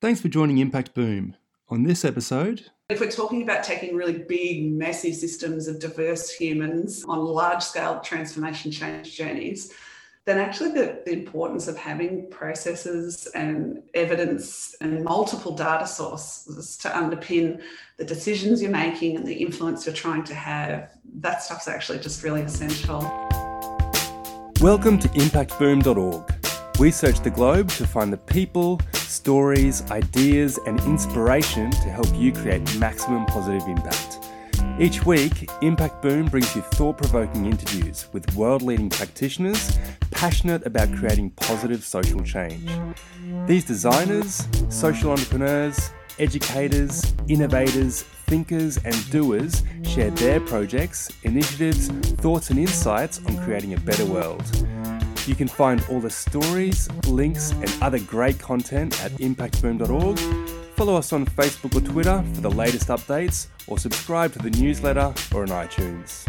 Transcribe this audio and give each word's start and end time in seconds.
Thanks 0.00 0.20
for 0.20 0.28
joining 0.28 0.58
Impact 0.58 0.94
Boom. 0.94 1.34
On 1.70 1.82
this 1.82 2.04
episode, 2.04 2.66
if 2.88 3.00
we're 3.00 3.10
talking 3.10 3.42
about 3.42 3.64
taking 3.64 3.96
really 3.96 4.16
big, 4.16 4.70
massive 4.70 5.16
systems 5.16 5.66
of 5.66 5.80
diverse 5.80 6.30
humans 6.30 7.04
on 7.08 7.18
large 7.18 7.64
scale 7.64 7.98
transformation 7.98 8.70
change 8.70 9.16
journeys, 9.16 9.72
then 10.24 10.38
actually 10.38 10.70
the, 10.70 11.02
the, 11.04 11.10
importance 11.12 11.66
of 11.66 11.76
having 11.76 12.30
processes 12.30 13.26
and 13.34 13.82
evidence 13.94 14.76
and 14.80 15.02
multiple 15.02 15.56
data 15.56 15.84
sources 15.84 16.76
to 16.76 16.88
underpin 16.90 17.60
the 17.96 18.04
decisions 18.04 18.62
you're 18.62 18.70
making 18.70 19.16
and 19.16 19.26
the 19.26 19.34
influence 19.34 19.84
you're 19.84 19.92
trying 19.92 20.22
to 20.22 20.34
have, 20.34 20.92
that 21.16 21.42
stuff's 21.42 21.66
actually 21.66 21.98
just 21.98 22.22
really 22.22 22.42
essential. 22.42 23.00
Welcome 24.60 25.00
to 25.00 25.08
impactboom.org. 25.08 26.78
We 26.78 26.92
search 26.92 27.18
the 27.18 27.30
globe 27.30 27.70
to 27.70 27.86
find 27.88 28.12
the 28.12 28.18
people, 28.18 28.80
stories, 29.08 29.88
ideas, 29.90 30.58
and 30.66 30.78
inspiration 30.80 31.70
to 31.70 31.90
help 31.90 32.08
you 32.14 32.32
create 32.32 32.62
maximum 32.78 33.26
positive 33.26 33.66
impact. 33.66 34.18
Each 34.80 35.04
week, 35.04 35.48
Impact 35.62 36.02
Boom 36.02 36.26
brings 36.26 36.54
you 36.54 36.62
thought 36.62 36.98
provoking 36.98 37.46
interviews 37.46 38.06
with 38.12 38.32
world 38.34 38.62
leading 38.62 38.90
practitioners 38.90 39.76
passionate 40.12 40.64
about 40.66 40.94
creating 40.94 41.30
positive 41.30 41.84
social 41.84 42.22
change. 42.22 42.70
These 43.46 43.64
designers, 43.64 44.46
social 44.68 45.10
entrepreneurs, 45.10 45.90
educators, 46.18 47.12
innovators, 47.28 48.02
thinkers, 48.26 48.76
and 48.84 49.10
doers 49.10 49.62
share 49.82 50.10
their 50.10 50.40
projects, 50.40 51.10
initiatives, 51.22 51.88
thoughts, 52.20 52.50
and 52.50 52.58
insights 52.58 53.20
on 53.26 53.36
creating 53.44 53.74
a 53.74 53.80
better 53.80 54.04
world. 54.04 54.44
You 55.28 55.34
can 55.34 55.46
find 55.46 55.84
all 55.90 56.00
the 56.00 56.08
stories, 56.08 56.88
links, 57.06 57.50
and 57.50 57.70
other 57.82 57.98
great 57.98 58.38
content 58.38 58.98
at 59.04 59.12
impactboom.org. 59.12 60.18
Follow 60.74 60.96
us 60.96 61.12
on 61.12 61.26
Facebook 61.26 61.76
or 61.76 61.86
Twitter 61.86 62.24
for 62.32 62.40
the 62.40 62.50
latest 62.50 62.88
updates, 62.88 63.48
or 63.66 63.78
subscribe 63.78 64.32
to 64.32 64.38
the 64.38 64.48
newsletter 64.48 65.12
or 65.34 65.42
on 65.42 65.48
iTunes. 65.48 66.26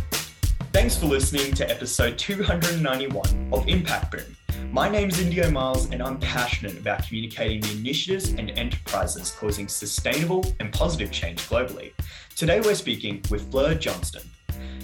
Thanks 0.73 0.97
for 0.97 1.05
listening 1.05 1.53
to 1.53 1.71
episode 1.71 2.17
291 2.17 3.49
of 3.53 3.65
Impact 3.69 4.11
Boom. 4.11 4.35
My 4.69 4.89
name 4.89 5.07
is 5.07 5.21
Indio 5.21 5.49
Miles, 5.49 5.89
and 5.91 6.03
I'm 6.03 6.19
passionate 6.19 6.77
about 6.77 7.07
communicating 7.07 7.61
the 7.61 7.71
initiatives 7.71 8.31
and 8.31 8.51
enterprises 8.51 9.31
causing 9.31 9.69
sustainable 9.69 10.45
and 10.59 10.73
positive 10.73 11.09
change 11.09 11.39
globally. 11.47 11.93
Today, 12.35 12.59
we're 12.59 12.75
speaking 12.75 13.23
with 13.31 13.49
Fleur 13.49 13.75
Johnston. 13.75 14.29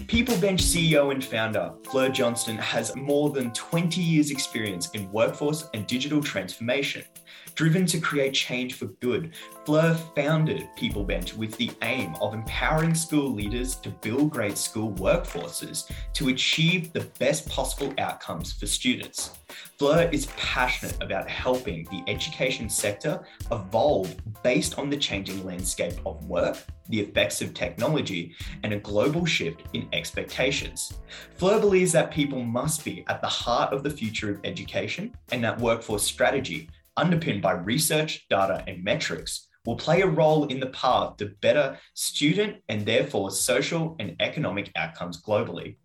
PeopleBench 0.07 0.61
CEO 0.61 1.11
and 1.11 1.23
founder 1.23 1.73
Fleur 1.83 2.09
Johnston 2.09 2.57
has 2.57 2.95
more 2.95 3.31
than 3.31 3.51
20 3.53 4.01
years' 4.01 4.31
experience 4.31 4.89
in 4.91 5.11
workforce 5.11 5.69
and 5.73 5.87
digital 5.87 6.21
transformation. 6.21 7.03
Driven 7.55 7.85
to 7.85 8.01
create 8.01 8.33
change 8.33 8.73
for 8.73 8.87
good, 8.99 9.33
Fleur 9.63 9.93
founded 10.13 10.67
PeopleBench 10.75 11.37
with 11.37 11.55
the 11.55 11.71
aim 11.83 12.13
of 12.19 12.33
empowering 12.33 12.93
school 12.93 13.31
leaders 13.31 13.75
to 13.77 13.89
build 13.89 14.29
great 14.29 14.57
school 14.57 14.91
workforces 14.95 15.89
to 16.15 16.27
achieve 16.27 16.91
the 16.91 17.07
best 17.17 17.47
possible 17.47 17.93
outcomes 17.97 18.51
for 18.51 18.67
students. 18.67 19.37
Fleur 19.77 20.09
is 20.11 20.25
passionate 20.35 21.01
about 21.01 21.29
helping 21.29 21.85
the 21.85 22.03
education 22.11 22.69
sector 22.69 23.25
evolve 23.49 24.13
based 24.43 24.77
on 24.77 24.89
the 24.89 24.97
changing 24.97 25.45
landscape 25.45 25.95
of 26.05 26.25
work, 26.25 26.57
the 26.89 26.99
effects 26.99 27.41
of 27.41 27.53
technology, 27.53 28.35
and 28.63 28.73
a 28.73 28.79
global 28.79 29.25
shift 29.25 29.61
in 29.71 29.87
expectations. 29.93 30.99
Fleur 31.37 31.61
believes 31.61 31.93
that 31.93 32.11
people 32.11 32.43
must 32.43 32.83
be 32.83 33.05
at 33.07 33.21
the 33.21 33.27
heart 33.27 33.71
of 33.71 33.81
the 33.81 33.89
future 33.89 34.29
of 34.29 34.41
education 34.43 35.15
and 35.31 35.41
that 35.41 35.57
workforce 35.61 36.03
strategy 36.03 36.69
underpinned 36.97 37.41
by 37.41 37.53
research, 37.53 38.25
data, 38.29 38.63
and 38.67 38.83
metrics, 38.83 39.47
will 39.65 39.75
play 39.75 40.01
a 40.01 40.07
role 40.07 40.45
in 40.45 40.59
the 40.59 40.67
path 40.67 41.17
to 41.17 41.33
better 41.41 41.77
student 41.93 42.57
and 42.69 42.85
therefore 42.85 43.31
social 43.31 43.95
and 43.99 44.15
economic 44.19 44.71
outcomes 44.75 45.21
globally. 45.21 45.77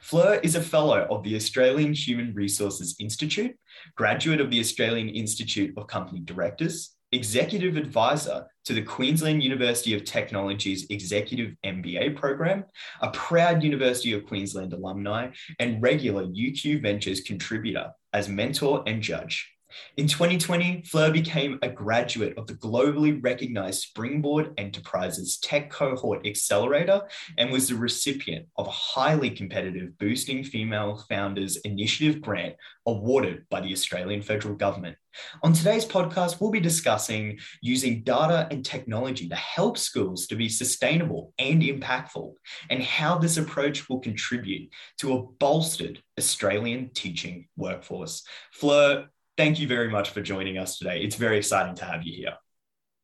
Fleur 0.00 0.40
is 0.42 0.54
a 0.54 0.60
fellow 0.60 1.06
of 1.10 1.22
the 1.22 1.34
Australian 1.36 1.92
Human 1.92 2.32
Resources 2.32 2.96
Institute, 2.98 3.54
graduate 3.96 4.40
of 4.40 4.50
the 4.50 4.60
Australian 4.60 5.08
Institute 5.08 5.74
of 5.76 5.86
Company 5.86 6.20
Directors, 6.20 6.94
executive 7.12 7.76
advisor 7.76 8.46
to 8.64 8.74
the 8.74 8.82
Queensland 8.82 9.42
University 9.42 9.94
of 9.94 10.04
Technology's 10.04 10.86
Executive 10.90 11.54
MBA 11.64 12.16
program, 12.16 12.64
a 13.00 13.10
proud 13.10 13.62
University 13.62 14.12
of 14.12 14.26
Queensland 14.26 14.72
alumni, 14.72 15.30
and 15.58 15.82
regular 15.82 16.26
UQ 16.26 16.82
Ventures 16.82 17.20
contributor 17.20 17.90
as 18.12 18.28
mentor 18.28 18.82
and 18.86 19.02
judge. 19.02 19.57
In 19.96 20.06
2020, 20.06 20.82
Fleur 20.82 21.10
became 21.10 21.58
a 21.62 21.68
graduate 21.68 22.36
of 22.38 22.46
the 22.46 22.54
globally 22.54 23.18
recognized 23.22 23.82
Springboard 23.82 24.52
Enterprises 24.56 25.38
Tech 25.38 25.70
Cohort 25.70 26.26
Accelerator 26.26 27.02
and 27.36 27.50
was 27.50 27.68
the 27.68 27.74
recipient 27.74 28.46
of 28.56 28.66
a 28.66 28.70
highly 28.70 29.30
competitive 29.30 29.98
Boosting 29.98 30.44
Female 30.44 31.04
Founders 31.08 31.56
Initiative 31.58 32.20
grant 32.20 32.54
awarded 32.86 33.44
by 33.50 33.60
the 33.60 33.72
Australian 33.72 34.22
federal 34.22 34.54
government. 34.54 34.96
On 35.42 35.52
today's 35.52 35.84
podcast, 35.84 36.40
we'll 36.40 36.50
be 36.50 36.60
discussing 36.60 37.38
using 37.60 38.02
data 38.02 38.46
and 38.50 38.64
technology 38.64 39.28
to 39.28 39.34
help 39.34 39.78
schools 39.78 40.26
to 40.28 40.36
be 40.36 40.48
sustainable 40.48 41.32
and 41.38 41.62
impactful, 41.62 42.34
and 42.70 42.82
how 42.82 43.18
this 43.18 43.36
approach 43.36 43.88
will 43.88 44.00
contribute 44.00 44.70
to 44.98 45.14
a 45.14 45.22
bolstered 45.22 46.02
Australian 46.18 46.90
teaching 46.94 47.48
workforce. 47.56 48.22
Fleur, 48.52 49.08
thank 49.38 49.60
you 49.60 49.68
very 49.68 49.88
much 49.88 50.10
for 50.10 50.20
joining 50.20 50.58
us 50.58 50.76
today. 50.76 51.00
It's 51.00 51.14
very 51.14 51.38
exciting 51.38 51.76
to 51.76 51.84
have 51.84 52.02
you 52.02 52.12
here. 52.12 52.34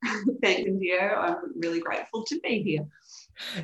Thank 0.42 0.68
you. 0.80 0.98
I'm 1.00 1.36
really 1.56 1.80
grateful 1.80 2.24
to 2.24 2.40
be 2.40 2.60
here. 2.62 2.86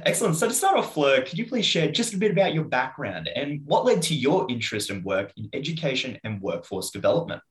Excellent. 0.07 0.37
So 0.37 0.49
to 0.49 0.55
start 0.55 0.79
off, 0.79 0.95
Fleur, 0.95 1.23
could 1.23 1.37
you 1.37 1.47
please 1.47 1.67
share 1.67 1.91
just 1.91 2.15
a 2.15 2.17
bit 2.17 2.31
about 2.31 2.55
your 2.55 2.65
background 2.65 3.29
and 3.35 3.61
what 3.67 3.85
led 3.85 4.03
to 4.03 4.15
your 4.15 4.47
interest 4.49 4.89
and 4.89 5.05
work 5.05 5.33
in 5.37 5.51
education 5.53 6.19
and 6.25 6.41
workforce 6.41 6.91
development? 6.91 7.43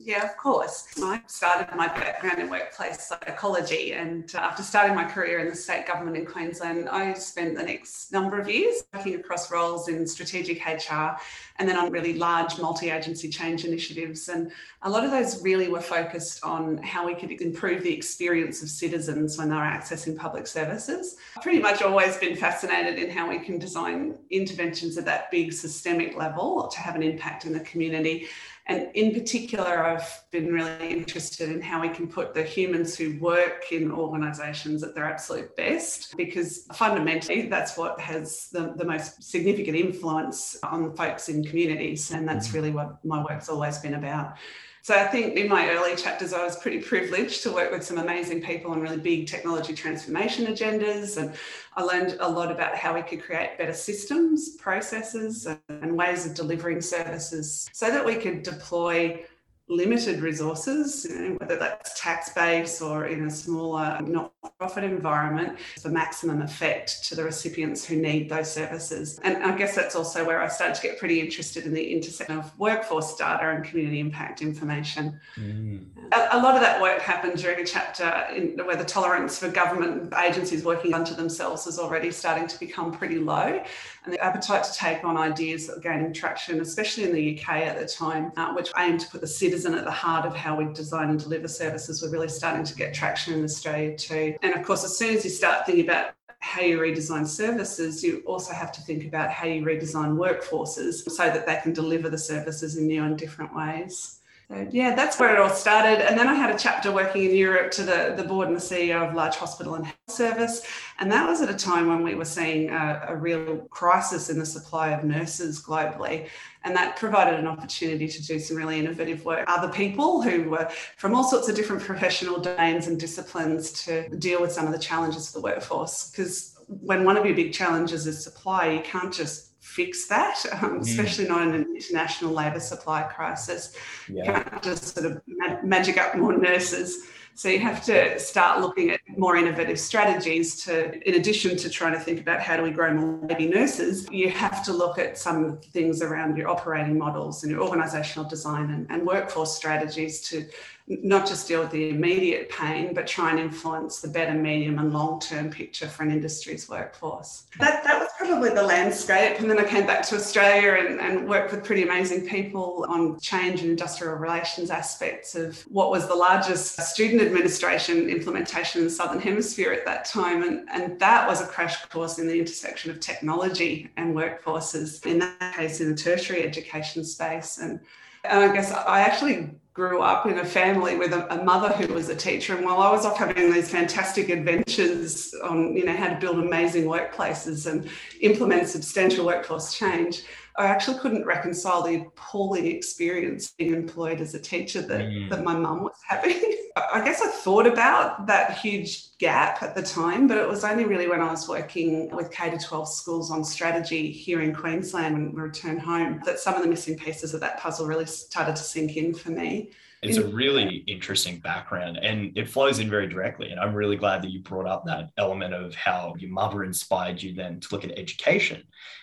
Yeah, 0.00 0.24
of 0.24 0.36
course. 0.36 0.86
I 1.02 1.20
started 1.26 1.74
my 1.74 1.88
background 1.88 2.38
in 2.38 2.48
workplace 2.48 3.08
psychology, 3.08 3.94
and 3.94 4.32
uh, 4.32 4.38
after 4.38 4.62
starting 4.62 4.94
my 4.94 5.02
career 5.02 5.40
in 5.40 5.48
the 5.48 5.56
state 5.56 5.88
government 5.88 6.16
in 6.16 6.24
Queensland, 6.24 6.88
I 6.88 7.14
spent 7.14 7.56
the 7.56 7.64
next 7.64 8.12
number 8.12 8.38
of 8.38 8.48
years 8.48 8.84
working 8.94 9.16
across 9.16 9.50
roles 9.50 9.88
in 9.88 10.06
strategic 10.06 10.64
HR 10.64 11.16
and 11.56 11.68
then 11.68 11.76
on 11.76 11.90
really 11.90 12.14
large 12.14 12.58
multi 12.58 12.90
agency 12.90 13.28
change 13.28 13.64
initiatives. 13.64 14.28
And 14.28 14.52
a 14.82 14.90
lot 14.90 15.04
of 15.04 15.10
those 15.10 15.42
really 15.42 15.66
were 15.66 15.80
focused 15.80 16.44
on 16.44 16.78
how 16.78 17.04
we 17.04 17.16
could 17.16 17.32
improve 17.32 17.82
the 17.82 17.92
experience 17.92 18.62
of 18.62 18.68
citizens 18.68 19.36
when 19.36 19.48
they're 19.48 19.58
accessing 19.58 20.16
public 20.16 20.46
services. 20.46 21.16
I've 21.36 21.42
pretty 21.42 21.58
much 21.58 21.82
always 21.82 22.16
been 22.18 22.36
fascinated 22.36 23.02
in 23.02 23.10
how 23.10 23.28
we 23.28 23.40
can 23.40 23.58
design 23.58 24.16
interventions 24.30 24.96
at 24.96 25.04
that 25.06 25.32
big 25.32 25.52
systemic 25.52 26.16
level 26.16 26.68
to 26.68 26.78
have 26.78 26.94
an 26.94 27.02
impact 27.02 27.46
in 27.46 27.52
the 27.52 27.60
community. 27.60 28.28
And 28.70 28.90
in 28.94 29.14
particular, 29.14 29.82
I've 29.82 30.24
been 30.30 30.52
really 30.52 30.90
interested 30.90 31.48
in 31.48 31.62
how 31.62 31.80
we 31.80 31.88
can 31.88 32.06
put 32.06 32.34
the 32.34 32.42
humans 32.42 32.96
who 32.96 33.18
work 33.18 33.72
in 33.72 33.90
organisations 33.90 34.82
at 34.82 34.94
their 34.94 35.06
absolute 35.06 35.56
best, 35.56 36.14
because 36.18 36.66
fundamentally, 36.74 37.48
that's 37.48 37.78
what 37.78 37.98
has 37.98 38.50
the, 38.52 38.74
the 38.76 38.84
most 38.84 39.22
significant 39.22 39.74
influence 39.74 40.58
on 40.62 40.94
folks 40.94 41.30
in 41.30 41.42
communities. 41.42 42.10
And 42.10 42.28
that's 42.28 42.48
mm. 42.48 42.54
really 42.54 42.70
what 42.70 43.02
my 43.04 43.24
work's 43.24 43.48
always 43.48 43.78
been 43.78 43.94
about. 43.94 44.36
So 44.82 44.94
I 44.94 45.06
think 45.06 45.36
in 45.36 45.48
my 45.48 45.70
early 45.70 45.96
chapters, 45.96 46.32
I 46.32 46.44
was 46.44 46.56
pretty 46.56 46.80
privileged 46.80 47.42
to 47.42 47.52
work 47.52 47.70
with 47.70 47.84
some 47.84 47.98
amazing 47.98 48.42
people 48.42 48.70
on 48.70 48.80
really 48.80 48.98
big 48.98 49.26
technology 49.26 49.74
transformation 49.74 50.46
agendas. 50.46 51.16
And 51.16 51.34
I 51.76 51.82
learned 51.82 52.16
a 52.20 52.28
lot 52.28 52.50
about 52.50 52.74
how 52.74 52.94
we 52.94 53.02
could 53.02 53.22
create 53.22 53.58
better 53.58 53.72
systems, 53.72 54.56
processes, 54.56 55.46
and 55.68 55.96
ways 55.96 56.26
of 56.26 56.34
delivering 56.34 56.80
services 56.80 57.68
so 57.72 57.90
that 57.90 58.04
we 58.04 58.16
could 58.16 58.42
deploy 58.42 59.24
limited 59.68 60.20
resources, 60.20 61.06
you 61.08 61.20
know, 61.20 61.34
whether 61.36 61.56
that's 61.56 62.00
tax 62.00 62.30
base 62.30 62.80
or 62.80 63.06
in 63.06 63.26
a 63.26 63.30
smaller 63.30 63.98
not 64.02 64.32
profit 64.58 64.82
environment, 64.82 65.58
for 65.80 65.88
maximum 65.88 66.42
effect 66.42 67.04
to 67.04 67.14
the 67.14 67.22
recipients 67.22 67.84
who 67.84 67.96
need 67.96 68.28
those 68.28 68.52
services. 68.52 69.20
And 69.22 69.36
I 69.36 69.56
guess 69.56 69.76
that's 69.76 69.94
also 69.94 70.24
where 70.24 70.42
I 70.42 70.48
started 70.48 70.74
to 70.76 70.82
get 70.82 70.98
pretty 70.98 71.20
interested 71.20 71.64
in 71.64 71.72
the 71.72 71.92
intersection 71.92 72.38
of 72.38 72.58
workforce 72.58 73.14
data 73.14 73.50
and 73.50 73.64
community 73.64 74.00
impact 74.00 74.42
information. 74.42 75.20
Mm. 75.36 75.86
A, 76.12 76.36
a, 76.36 76.38
lot 76.42 76.54
of 76.54 76.60
that 76.60 76.80
work 76.80 77.00
happened 77.00 77.38
during 77.38 77.60
a 77.60 77.64
chapter 77.64 78.26
in, 78.34 78.56
where 78.66 78.76
the 78.76 78.84
tolerance 78.84 79.38
for 79.38 79.48
government 79.48 80.12
agencies 80.24 80.64
working 80.64 80.94
unto 80.94 81.14
themselves 81.14 81.66
is 81.66 81.78
already 81.78 82.10
starting 82.10 82.48
to 82.48 82.58
become 82.58 82.90
pretty 82.90 83.18
low. 83.18 83.62
And 84.04 84.12
the 84.12 84.24
appetite 84.24 84.64
to 84.64 84.72
take 84.72 85.04
on 85.04 85.16
ideas 85.16 85.66
that 85.66 85.76
were 85.76 85.82
gaining 85.82 86.12
traction, 86.12 86.60
especially 86.60 87.04
in 87.04 87.12
the 87.12 87.38
UK 87.38 87.48
at 87.62 87.78
the 87.78 87.86
time, 87.86 88.32
uh, 88.36 88.52
which 88.52 88.70
aimed 88.78 89.00
to 89.00 89.08
put 89.08 89.20
the 89.20 89.26
citizen 89.26 89.74
at 89.74 89.84
the 89.84 89.90
heart 89.90 90.24
of 90.24 90.34
how 90.34 90.56
we 90.56 90.72
design 90.72 91.10
and 91.10 91.18
deliver 91.18 91.48
services, 91.48 92.02
were 92.02 92.10
really 92.10 92.28
starting 92.28 92.64
to 92.64 92.74
get 92.74 92.94
traction 92.94 93.34
in 93.34 93.44
Australia 93.44 93.96
too. 93.96 94.36
And 94.42 94.54
of 94.54 94.62
course, 94.62 94.84
as 94.84 94.96
soon 94.96 95.16
as 95.16 95.24
you 95.24 95.30
start 95.30 95.66
thinking 95.66 95.84
about 95.84 96.14
how 96.40 96.62
you 96.62 96.78
redesign 96.78 97.26
services, 97.26 98.02
you 98.02 98.22
also 98.26 98.52
have 98.52 98.70
to 98.72 98.80
think 98.82 99.04
about 99.04 99.30
how 99.30 99.46
you 99.46 99.62
redesign 99.62 100.16
workforces 100.16 101.08
so 101.10 101.24
that 101.24 101.46
they 101.46 101.58
can 101.62 101.72
deliver 101.72 102.08
the 102.08 102.18
services 102.18 102.76
in 102.76 102.86
new 102.86 103.02
and 103.04 103.18
different 103.18 103.54
ways. 103.54 104.17
So, 104.50 104.66
yeah, 104.70 104.94
that's 104.94 105.20
where 105.20 105.34
it 105.34 105.38
all 105.38 105.50
started. 105.50 106.08
And 106.08 106.18
then 106.18 106.26
I 106.26 106.32
had 106.32 106.54
a 106.54 106.58
chapter 106.58 106.90
working 106.90 107.24
in 107.24 107.36
Europe 107.36 107.70
to 107.72 107.82
the, 107.82 108.14
the 108.16 108.24
board 108.24 108.48
and 108.48 108.56
the 108.56 108.60
CEO 108.60 109.06
of 109.06 109.14
large 109.14 109.36
hospital 109.36 109.74
and 109.74 109.84
health 109.84 109.98
service. 110.08 110.62
And 110.98 111.12
that 111.12 111.28
was 111.28 111.42
at 111.42 111.50
a 111.50 111.54
time 111.54 111.86
when 111.86 112.02
we 112.02 112.14
were 112.14 112.24
seeing 112.24 112.70
a, 112.70 113.04
a 113.08 113.16
real 113.16 113.58
crisis 113.68 114.30
in 114.30 114.38
the 114.38 114.46
supply 114.46 114.92
of 114.92 115.04
nurses 115.04 115.62
globally. 115.62 116.28
And 116.64 116.74
that 116.74 116.96
provided 116.96 117.38
an 117.38 117.46
opportunity 117.46 118.08
to 118.08 118.22
do 118.24 118.38
some 118.38 118.56
really 118.56 118.78
innovative 118.78 119.22
work. 119.26 119.44
Other 119.48 119.68
people 119.68 120.22
who 120.22 120.48
were 120.48 120.70
from 120.96 121.14
all 121.14 121.24
sorts 121.24 121.50
of 121.50 121.54
different 121.54 121.82
professional 121.82 122.40
domains 122.40 122.86
and 122.86 122.98
disciplines 122.98 123.84
to 123.84 124.08
deal 124.16 124.40
with 124.40 124.50
some 124.50 124.66
of 124.66 124.72
the 124.72 124.78
challenges 124.78 125.28
of 125.28 125.34
the 125.34 125.40
workforce. 125.42 126.10
Because 126.10 126.56
when 126.68 127.04
one 127.04 127.18
of 127.18 127.26
your 127.26 127.36
big 127.36 127.52
challenges 127.52 128.06
is 128.06 128.24
supply, 128.24 128.70
you 128.70 128.80
can't 128.80 129.12
just 129.12 129.47
fix 129.78 130.06
that, 130.06 130.44
um, 130.52 130.58
mm. 130.58 130.80
especially 130.80 131.28
not 131.28 131.42
in 131.46 131.54
an 131.54 131.66
international 131.76 132.32
labour 132.32 132.60
supply 132.60 133.02
crisis. 133.02 133.74
Yeah. 134.08 134.16
You 134.16 134.32
can't 134.32 134.62
just 134.62 134.94
sort 134.94 135.06
of 135.06 135.22
magic 135.62 135.96
up 135.96 136.16
more 136.16 136.36
nurses. 136.36 137.06
So 137.34 137.48
you 137.48 137.60
have 137.60 137.84
to 137.84 138.18
start 138.18 138.60
looking 138.60 138.90
at 138.90 139.00
more 139.16 139.36
innovative 139.36 139.78
strategies 139.78 140.46
to, 140.64 140.72
in 141.08 141.14
addition 141.14 141.56
to 141.58 141.70
trying 141.70 141.92
to 141.92 142.00
think 142.00 142.20
about 142.20 142.40
how 142.40 142.56
do 142.56 142.64
we 142.64 142.72
grow 142.72 142.92
more 142.92 143.28
baby 143.28 143.46
nurses, 143.46 144.08
you 144.10 144.28
have 144.28 144.64
to 144.64 144.72
look 144.72 144.98
at 144.98 145.16
some 145.16 145.58
things 145.76 146.02
around 146.02 146.36
your 146.36 146.48
operating 146.48 146.98
models 146.98 147.44
and 147.44 147.52
your 147.52 147.62
organisational 147.64 148.28
design 148.28 148.70
and, 148.70 148.90
and 148.90 149.06
workforce 149.06 149.54
strategies 149.56 150.20
to 150.22 150.46
not 150.88 151.26
just 151.26 151.46
deal 151.46 151.60
with 151.60 151.70
the 151.70 151.90
immediate 151.90 152.48
pain, 152.48 152.94
but 152.94 153.06
try 153.06 153.30
and 153.30 153.38
influence 153.38 154.00
the 154.00 154.08
better 154.08 154.34
medium 154.34 154.78
and 154.78 154.92
long 154.92 155.20
term 155.20 155.50
picture 155.50 155.86
for 155.86 156.02
an 156.02 156.10
industry's 156.10 156.68
workforce. 156.68 157.44
That, 157.58 157.84
that 157.84 157.98
was 157.98 158.08
probably 158.16 158.50
the 158.50 158.62
landscape. 158.62 159.38
And 159.38 159.50
then 159.50 159.58
I 159.58 159.64
came 159.64 159.86
back 159.86 160.02
to 160.08 160.16
Australia 160.16 160.84
and, 160.84 161.00
and 161.00 161.28
worked 161.28 161.52
with 161.52 161.64
pretty 161.64 161.82
amazing 161.82 162.26
people 162.26 162.86
on 162.88 163.20
change 163.20 163.60
and 163.60 163.70
industrial 163.70 164.14
relations 164.14 164.70
aspects 164.70 165.34
of 165.34 165.60
what 165.68 165.90
was 165.90 166.08
the 166.08 166.14
largest 166.14 166.80
student 166.80 167.20
administration 167.20 168.08
implementation 168.08 168.80
in 168.80 168.86
the 168.86 168.92
Southern 168.92 169.20
Hemisphere 169.20 169.72
at 169.72 169.84
that 169.84 170.06
time. 170.06 170.42
And, 170.42 170.68
and 170.70 170.98
that 171.00 171.28
was 171.28 171.42
a 171.42 171.46
crash 171.46 171.84
course 171.86 172.18
in 172.18 172.26
the 172.26 172.38
intersection 172.38 172.90
of 172.90 173.00
technology 173.00 173.90
and 173.96 174.14
workforces, 174.14 175.04
in 175.04 175.18
that 175.18 175.54
case, 175.54 175.80
in 175.80 175.90
the 175.90 175.96
tertiary 175.96 176.44
education 176.44 177.04
space. 177.04 177.58
And, 177.58 177.80
and 178.28 178.38
I 178.40 178.54
guess 178.54 178.72
I 178.72 179.00
actually 179.00 179.50
grew 179.72 180.00
up 180.00 180.26
in 180.26 180.38
a 180.38 180.44
family 180.44 180.96
with 180.96 181.12
a, 181.12 181.32
a, 181.32 181.44
mother 181.44 181.68
who 181.68 181.94
was 181.94 182.08
a 182.08 182.16
teacher 182.16 182.56
and 182.56 182.64
while 182.64 182.80
i 182.80 182.90
was 182.90 183.06
off 183.06 183.16
having 183.16 183.52
these 183.52 183.70
fantastic 183.70 184.28
adventures 184.28 185.32
on 185.44 185.72
you 185.76 185.84
know 185.84 185.94
how 185.94 186.08
to 186.08 186.16
build 186.16 186.36
amazing 186.40 186.82
workplaces 186.82 187.70
and 187.70 187.88
implement 188.20 188.66
substantial 188.66 189.24
workforce 189.24 189.78
change 189.78 190.24
I 190.58 190.66
actually 190.66 190.98
couldn't 190.98 191.24
reconcile 191.24 191.84
the 191.84 192.06
appalling 192.06 192.66
experience 192.66 193.52
being 193.52 193.72
employed 193.72 194.20
as 194.20 194.34
a 194.34 194.40
teacher 194.40 194.82
that, 194.82 195.02
mm. 195.02 195.30
that 195.30 195.44
my 195.44 195.54
mum 195.54 195.84
was 195.84 195.96
having. 196.06 196.34
I 196.92 197.02
guess 197.04 197.20
I 197.20 197.28
thought 197.28 197.66
about 197.66 198.26
that 198.26 198.58
huge 198.58 199.16
gap 199.18 199.62
at 199.62 199.74
the 199.74 199.82
time, 199.82 200.26
but 200.26 200.38
it 200.38 200.48
was 200.48 200.64
only 200.64 200.84
really 200.84 201.08
when 201.08 201.20
I 201.20 201.30
was 201.30 201.48
working 201.48 202.10
with 202.14 202.30
K 202.30 202.50
to 202.50 202.58
12 202.58 202.88
schools 202.88 203.30
on 203.30 203.44
strategy 203.44 204.10
here 204.10 204.40
in 204.40 204.54
Queensland 204.54 205.14
when 205.14 205.34
we 205.34 205.40
returned 205.40 205.80
home 205.80 206.20
that 206.24 206.38
some 206.38 206.54
of 206.54 206.62
the 206.62 206.68
missing 206.68 206.96
pieces 206.96 207.34
of 207.34 207.40
that 207.40 207.58
puzzle 207.58 207.86
really 207.86 208.06
started 208.06 208.56
to 208.56 208.62
sink 208.62 208.96
in 208.96 209.14
for 209.14 209.30
me. 209.30 209.70
It's 210.00 210.16
a 210.16 210.28
really 210.28 210.84
interesting 210.86 211.40
background 211.40 211.98
and 211.98 212.36
it 212.38 212.48
flows 212.48 212.78
in 212.78 212.88
very 212.88 213.08
directly. 213.08 213.50
And 213.50 213.58
I'm 213.58 213.74
really 213.74 213.96
glad 213.96 214.22
that 214.22 214.30
you 214.30 214.40
brought 214.40 214.66
up 214.66 214.84
that 214.86 215.10
element 215.16 215.54
of 215.54 215.74
how 215.74 216.14
your 216.18 216.30
mother 216.30 216.62
inspired 216.62 217.20
you 217.20 217.34
then 217.34 217.58
to 217.60 217.68
look 217.72 217.84
at 217.84 217.98
education. 217.98 218.62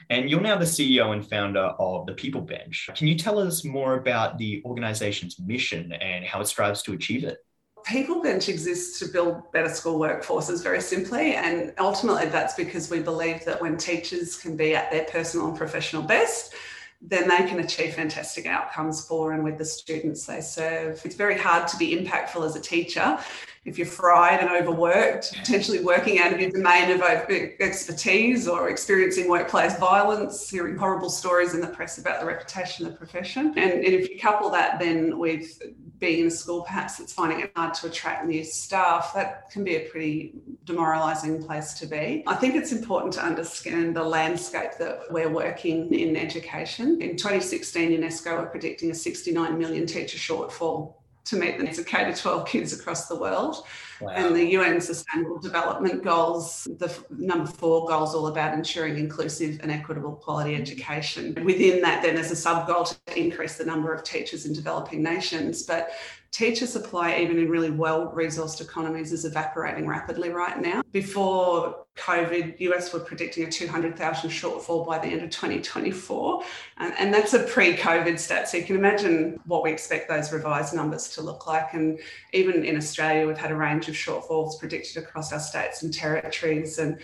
And 0.10 0.30
you're 0.30 0.40
now 0.40 0.58
the 0.58 0.66
CEO 0.66 1.12
and 1.12 1.28
founder 1.28 1.74
of 1.80 2.06
the 2.06 2.14
PeopleBench. 2.14 2.96
Can 2.96 3.08
you 3.08 3.16
tell 3.16 3.40
us 3.40 3.66
more 3.66 3.96
about 3.96 4.38
the 4.38 4.62
organization's 4.64 5.38
mission 5.38 5.92
and 5.92 6.24
how 6.24 6.40
it 6.40 6.48
strives 6.48 6.82
to 6.84 6.94
achieve 6.94 7.26
it? 7.26 7.40
People 7.86 8.22
Bench 8.22 8.50
exists 8.50 8.98
to 9.00 9.06
build 9.06 9.52
better 9.52 9.70
school 9.70 10.00
workforces 10.00 10.64
very 10.64 10.82
simply. 10.82 11.36
And 11.36 11.74
ultimately, 11.78 12.26
that's 12.28 12.56
because 12.56 12.90
we 12.90 13.00
believe 13.00 13.46
that 13.46 13.62
when 13.62 13.78
teachers 13.78 14.36
can 14.36 14.58
be 14.58 14.76
at 14.76 14.92
their 14.92 15.06
personal 15.06 15.48
and 15.50 15.58
professional 15.58 16.02
best, 16.02 16.56
then 17.02 17.28
they 17.28 17.38
can 17.38 17.60
achieve 17.60 17.94
fantastic 17.94 18.48
outcomes 18.48 19.06
for 19.06 19.34
and 19.34 19.44
with 19.44 19.58
the 19.60 19.66
students 19.66 20.26
they 20.26 20.42
serve. 20.42 21.00
It's 21.06 21.16
very 21.16 21.38
hard 21.38 21.68
to 21.68 21.78
be 21.78 21.96
impactful 21.96 22.44
as 22.44 22.56
a 22.56 22.62
teacher 22.62 23.20
if 23.66 23.80
you're 23.80 23.88
fried 23.88 24.40
and 24.40 24.50
overworked, 24.50 25.34
potentially 25.34 25.84
working 25.84 26.20
out 26.20 26.32
of 26.32 26.40
your 26.40 26.52
domain 26.52 26.92
of 26.92 27.02
expertise 27.02 28.48
or 28.48 28.70
experiencing 28.70 29.28
workplace 29.28 29.78
violence, 29.80 30.48
hearing 30.48 30.78
horrible 30.78 31.10
stories 31.10 31.56
in 31.56 31.62
the 31.62 31.68
press 31.68 31.98
about 31.98 32.20
the 32.20 32.26
reputation 32.28 32.86
of 32.86 32.92
the 32.92 32.98
profession. 32.98 33.48
And, 33.58 33.72
and 33.72 33.86
if 33.86 34.08
you 34.08 34.20
couple 34.20 34.52
that 34.52 34.80
then 34.80 35.18
with 35.18 35.60
being 35.98 36.20
in 36.22 36.28
a 36.28 36.32
school 36.32 36.62
perhaps 36.62 36.98
that's 36.98 37.14
finding 37.14 37.40
it 37.40 37.52
hard 37.56 37.74
to 37.74 37.88
attract 37.88 38.26
new 38.28 38.44
staff, 38.44 39.14
that 39.16 39.50
can 39.50 39.64
be 39.64 39.78
a 39.78 39.90
pretty 39.90 40.34
demoralising 40.66 41.44
place 41.44 41.74
to 41.76 41.88
be. 41.88 42.24
I 42.28 42.36
think 42.36 42.56
it's 42.56 42.72
important 42.72 43.14
to 43.14 43.24
understand 43.24 43.96
the 43.96 44.04
landscape 44.04 44.74
that 44.78 45.00
we're 45.10 45.30
working 45.30 45.92
in 45.92 46.16
education. 46.16 47.02
In 47.02 47.18
2016, 47.18 47.92
UNESCO 47.92 48.40
were 48.40 48.46
predicting 48.46 48.92
a 48.92 48.96
69 48.96 49.58
million 49.58 49.88
teacher 49.88 50.18
shortfall 50.18 50.96
to 51.26 51.36
meet 51.36 51.58
the 51.58 51.64
needs 51.64 51.80
of 51.80 51.86
K 51.86 52.06
to 52.06 52.16
12 52.16 52.48
kids 52.48 52.74
across 52.74 53.08
the 53.08 53.16
world. 53.16 53.66
Wow. 54.00 54.10
And 54.10 54.36
the 54.36 54.46
UN 54.52 54.80
Sustainable 54.82 55.40
Development 55.40 56.04
Goals, 56.04 56.68
the 56.78 56.94
number 57.10 57.50
four 57.50 57.88
goal 57.88 58.04
is 58.04 58.14
all 58.14 58.28
about 58.28 58.54
ensuring 58.54 58.98
inclusive 58.98 59.60
and 59.62 59.72
equitable 59.72 60.14
quality 60.14 60.56
education. 60.56 61.34
Within 61.44 61.82
that, 61.82 62.04
then 62.04 62.16
there's 62.16 62.32
a 62.32 62.36
sub 62.36 62.68
goal 62.68 62.84
to 62.84 62.98
increase 63.16 63.58
the 63.58 63.66
number 63.66 63.94
of 63.94 64.04
teachers 64.04 64.46
in 64.46 64.54
developing 64.54 65.02
nations. 65.02 65.64
But 65.64 65.92
teacher 66.32 66.68
supply, 66.68 67.18
even 67.18 67.40
in 67.40 67.50
really 67.50 67.72
well 67.72 68.12
resourced 68.14 68.62
economies, 68.62 69.14
is 69.14 69.26
evaporating 69.26 69.88
rapidly 69.88 70.30
right 70.30 70.60
now. 70.60 70.82
Before 70.92 71.85
COVID, 71.98 72.60
US 72.60 72.94
were 72.94 73.00
predicting 73.00 73.46
a 73.46 73.52
200,000 73.52 74.30
shortfall 74.30 74.86
by 74.86 75.00
the 75.00 75.08
end 75.08 75.22
of 75.22 75.30
2024. 75.30 76.44
And, 76.78 76.94
and 76.98 77.14
that's 77.14 77.34
a 77.34 77.44
pre 77.44 77.76
COVID 77.76 78.20
stat. 78.20 78.50
So 78.50 78.58
you 78.58 78.64
can 78.64 78.76
imagine 78.76 79.40
what 79.46 79.64
we 79.64 79.72
expect 79.72 80.10
those 80.10 80.34
revised 80.34 80.74
numbers 80.74 81.10
to 81.16 81.22
look 81.22 81.48
like. 81.48 81.74
And 81.74 82.00
even 82.34 82.66
in 82.66 82.76
Australia, 82.76 83.26
we've 83.26 83.38
had 83.38 83.52
a 83.52 83.56
range 83.56 83.88
of 83.88 83.96
shortfalls 83.96 84.60
predicted 84.60 85.04
across 85.04 85.32
our 85.32 85.40
states 85.40 85.84
and 85.84 85.94
territories. 85.94 86.80
And 86.80 87.00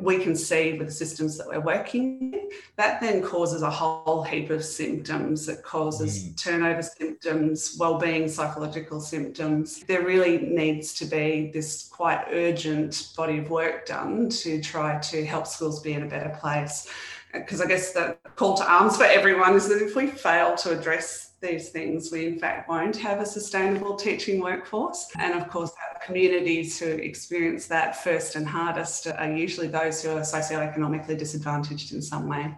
we 0.00 0.18
can 0.18 0.34
see 0.34 0.76
with 0.76 0.88
the 0.88 0.92
systems 0.92 1.38
that 1.38 1.46
we're 1.46 1.60
working 1.60 2.32
in, 2.32 2.50
that 2.76 3.00
then 3.00 3.22
causes 3.22 3.62
a 3.62 3.70
whole 3.70 4.22
heap 4.22 4.50
of 4.50 4.64
symptoms. 4.64 5.48
It 5.48 5.62
causes 5.62 6.24
mm. 6.24 6.42
turnover 6.42 6.82
symptoms, 6.82 7.76
well-being 7.78 8.28
psychological 8.28 9.00
symptoms. 9.00 9.84
There 9.86 10.02
really 10.02 10.38
needs 10.38 10.94
to 10.94 11.04
be 11.04 11.50
this 11.52 11.88
quite 11.88 12.26
urgent 12.32 13.12
body 13.16 13.38
of 13.38 13.50
work 13.50 13.86
done 13.86 14.25
to 14.30 14.60
try 14.60 14.98
to 14.98 15.24
help 15.24 15.46
schools 15.46 15.80
be 15.80 15.92
in 15.92 16.02
a 16.02 16.06
better 16.06 16.36
place. 16.40 16.88
Uh, 17.34 17.40
because 17.40 17.60
I 17.60 17.66
guess 17.66 17.92
the 17.92 18.16
call 18.36 18.56
to 18.56 18.70
arms 18.70 18.96
for 18.96 19.04
everyone 19.04 19.54
is 19.54 19.68
that 19.68 19.82
if 19.82 19.96
we 19.96 20.06
fail 20.06 20.54
to 20.56 20.78
address 20.78 21.32
these 21.40 21.70
things, 21.70 22.10
we 22.10 22.26
in 22.26 22.38
fact 22.38 22.68
won't 22.68 22.96
have 22.96 23.20
a 23.20 23.26
sustainable 23.26 23.96
teaching 23.96 24.40
workforce. 24.40 25.08
And 25.18 25.34
of 25.34 25.48
course, 25.50 25.72
communities 26.04 26.78
who 26.78 26.86
experience 26.86 27.66
that 27.66 28.02
first 28.02 28.36
and 28.36 28.46
hardest 28.46 29.06
are 29.06 29.32
usually 29.32 29.68
those 29.68 30.02
who 30.02 30.10
are 30.10 30.20
socioeconomically 30.20 31.18
disadvantaged 31.18 31.92
in 31.92 32.02
some 32.02 32.28
way. 32.28 32.54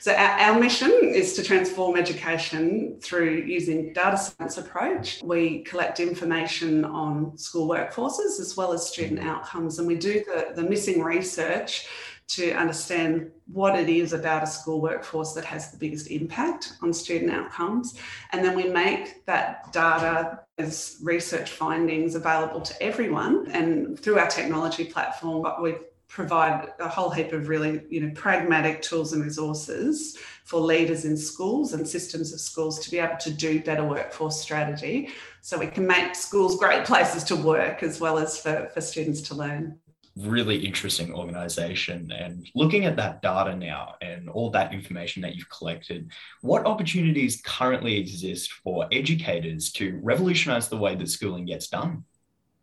So 0.00 0.12
our, 0.12 0.38
our 0.38 0.60
mission 0.60 0.92
is 1.02 1.34
to 1.34 1.42
transform 1.42 1.96
education 1.96 2.98
through 3.00 3.42
using 3.46 3.92
data 3.92 4.16
science 4.16 4.58
approach. 4.58 5.20
We 5.22 5.62
collect 5.64 6.00
information 6.00 6.84
on 6.84 7.36
school 7.38 7.68
workforces 7.68 8.40
as 8.40 8.54
well 8.56 8.72
as 8.72 8.86
student 8.86 9.20
outcomes, 9.20 9.78
and 9.78 9.86
we 9.86 9.96
do 9.96 10.24
the, 10.24 10.52
the 10.54 10.68
missing 10.68 11.02
research 11.02 11.86
to 12.28 12.52
understand 12.52 13.30
what 13.46 13.78
it 13.78 13.88
is 13.88 14.12
about 14.12 14.42
a 14.42 14.46
school 14.46 14.80
workforce 14.80 15.32
that 15.34 15.44
has 15.44 15.70
the 15.70 15.76
biggest 15.76 16.10
impact 16.10 16.74
on 16.82 16.92
student 16.92 17.30
outcomes. 17.30 17.98
And 18.32 18.44
then 18.44 18.56
we 18.56 18.64
make 18.64 19.24
that 19.26 19.72
data 19.72 20.40
as 20.58 20.98
research 21.02 21.50
findings 21.50 22.14
available 22.14 22.60
to 22.60 22.82
everyone. 22.82 23.48
And 23.50 23.98
through 23.98 24.18
our 24.18 24.28
technology 24.28 24.84
platform, 24.84 25.46
we 25.62 25.74
provide 26.12 26.68
a 26.78 26.88
whole 26.88 27.08
heap 27.08 27.32
of 27.32 27.48
really 27.48 27.80
you 27.88 27.98
know 27.98 28.12
pragmatic 28.14 28.82
tools 28.82 29.14
and 29.14 29.24
resources 29.24 30.18
for 30.44 30.60
leaders 30.60 31.06
in 31.06 31.16
schools 31.16 31.72
and 31.72 31.88
systems 31.88 32.34
of 32.34 32.40
schools 32.40 32.78
to 32.78 32.90
be 32.90 32.98
able 32.98 33.16
to 33.16 33.30
do 33.30 33.62
better 33.62 33.82
workforce 33.82 34.38
strategy 34.38 35.08
so 35.40 35.58
we 35.58 35.66
can 35.66 35.86
make 35.86 36.14
schools 36.14 36.58
great 36.58 36.84
places 36.84 37.24
to 37.24 37.34
work 37.34 37.82
as 37.82 37.98
well 37.98 38.18
as 38.18 38.38
for, 38.38 38.68
for 38.74 38.82
students 38.82 39.22
to 39.22 39.34
learn 39.34 39.78
really 40.16 40.64
interesting 40.64 41.14
organization. 41.14 42.10
And 42.12 42.48
looking 42.54 42.84
at 42.84 42.96
that 42.96 43.22
data 43.22 43.56
now 43.56 43.94
and 44.00 44.28
all 44.28 44.50
that 44.50 44.74
information 44.74 45.22
that 45.22 45.34
you've 45.34 45.48
collected, 45.48 46.10
what 46.40 46.66
opportunities 46.66 47.40
currently 47.44 47.96
exist 47.96 48.52
for 48.52 48.86
educators 48.92 49.72
to 49.72 49.98
revolutionize 50.02 50.68
the 50.68 50.76
way 50.76 50.94
that 50.94 51.08
schooling 51.08 51.46
gets 51.46 51.68
done? 51.68 52.04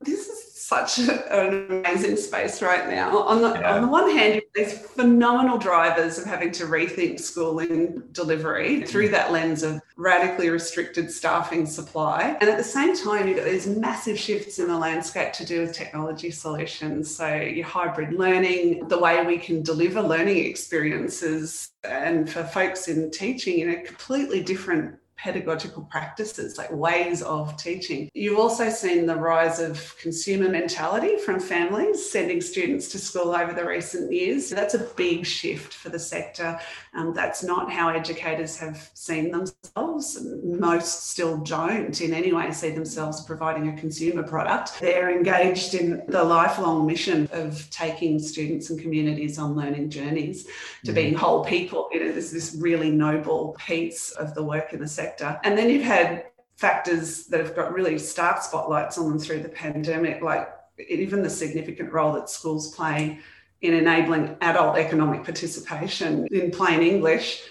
This 0.01 0.27
is 0.27 0.48
such 0.69 0.99
an 1.31 1.65
amazing 1.69 2.15
space 2.15 2.61
right 2.61 2.87
now. 2.87 3.17
On 3.23 3.41
the, 3.41 3.53
yeah. 3.59 3.75
on 3.75 3.81
the 3.81 3.87
one 3.87 4.15
hand, 4.15 4.41
there's 4.53 4.73
phenomenal 4.73 5.57
drivers 5.57 6.19
of 6.19 6.25
having 6.25 6.51
to 6.51 6.65
rethink 6.65 7.19
schooling 7.19 8.03
delivery 8.11 8.75
mm-hmm. 8.75 8.85
through 8.85 9.09
that 9.09 9.31
lens 9.31 9.63
of 9.63 9.81
radically 9.97 10.49
restricted 10.49 11.11
staffing 11.11 11.65
supply. 11.65 12.37
And 12.39 12.47
at 12.49 12.57
the 12.57 12.63
same 12.63 12.95
time, 12.95 13.27
you've 13.27 13.37
got 13.37 13.45
these 13.45 13.65
massive 13.65 14.19
shifts 14.19 14.59
in 14.59 14.67
the 14.67 14.77
landscape 14.77 15.33
to 15.33 15.45
do 15.45 15.61
with 15.61 15.73
technology 15.73 16.29
solutions. 16.29 17.15
So 17.15 17.35
your 17.35 17.65
hybrid 17.65 18.13
learning, 18.13 18.87
the 18.89 18.99
way 18.99 19.25
we 19.25 19.39
can 19.39 19.63
deliver 19.63 20.01
learning 20.01 20.45
experiences 20.45 21.71
and 21.83 22.29
for 22.29 22.43
folks 22.43 22.87
in 22.87 23.09
teaching 23.09 23.59
in 23.59 23.71
a 23.71 23.81
completely 23.81 24.43
different 24.43 24.99
pedagogical 25.21 25.83
practices, 25.83 26.57
like 26.57 26.71
ways 26.71 27.21
of 27.21 27.57
teaching. 27.57 28.09
You've 28.13 28.39
also 28.39 28.69
seen 28.69 29.05
the 29.05 29.15
rise 29.15 29.59
of 29.59 29.95
consumer 29.97 30.49
mentality 30.49 31.17
from 31.17 31.39
families 31.39 32.09
sending 32.09 32.39
students 32.41 32.87
to 32.89 32.99
school 32.99 33.35
over 33.35 33.53
the 33.53 33.65
recent 33.65 34.11
years. 34.11 34.47
So 34.47 34.55
that's 34.55 34.75
a 34.75 34.79
big 34.79 35.25
shift 35.25 35.73
for 35.73 35.89
the 35.89 35.99
sector. 35.99 36.59
Um, 36.93 37.13
that's 37.13 37.43
not 37.43 37.71
how 37.71 37.89
educators 37.89 38.57
have 38.57 38.89
seen 38.93 39.31
themselves. 39.31 40.25
Most 40.43 41.09
still 41.09 41.37
don't 41.37 41.99
in 41.99 42.13
any 42.13 42.31
way 42.31 42.51
see 42.51 42.69
themselves 42.69 43.21
providing 43.25 43.67
a 43.69 43.77
consumer 43.77 44.23
product. 44.23 44.79
They're 44.79 45.15
engaged 45.15 45.73
in 45.73 46.01
the 46.07 46.23
lifelong 46.23 46.87
mission 46.87 47.27
of 47.33 47.69
taking 47.71 48.19
students 48.19 48.69
and 48.69 48.79
communities 48.79 49.37
on 49.37 49.55
learning 49.55 49.89
journeys 49.89 50.47
to 50.85 50.91
mm. 50.91 50.95
being 50.95 51.13
whole 51.13 51.43
people. 51.43 51.89
You 51.91 52.05
know, 52.05 52.11
there's 52.11 52.31
this 52.31 52.55
really 52.59 52.89
noble 52.89 53.55
piece 53.59 54.11
of 54.11 54.33
the 54.33 54.43
work 54.43 54.73
in 54.73 54.79
the 54.79 54.87
sector 54.87 55.08
sector. 55.09 55.39
And 55.43 55.57
then 55.57 55.69
you've 55.69 55.83
had 55.83 56.25
factors 56.57 57.25
that 57.27 57.39
have 57.39 57.55
got 57.55 57.73
really 57.73 57.97
stark 57.97 58.41
spotlights 58.41 58.97
on 58.97 59.09
them 59.09 59.19
through 59.19 59.41
the 59.41 59.49
pandemic, 59.49 60.21
like 60.21 60.49
even 60.89 61.23
the 61.23 61.29
significant 61.29 61.91
role 61.91 62.13
that 62.13 62.29
schools 62.29 62.75
play 62.75 63.19
in 63.61 63.73
enabling 63.73 64.37
adult 64.41 64.77
economic 64.77 65.23
participation. 65.23 66.27
In 66.31 66.51
plain 66.51 66.81
English, 66.81 67.43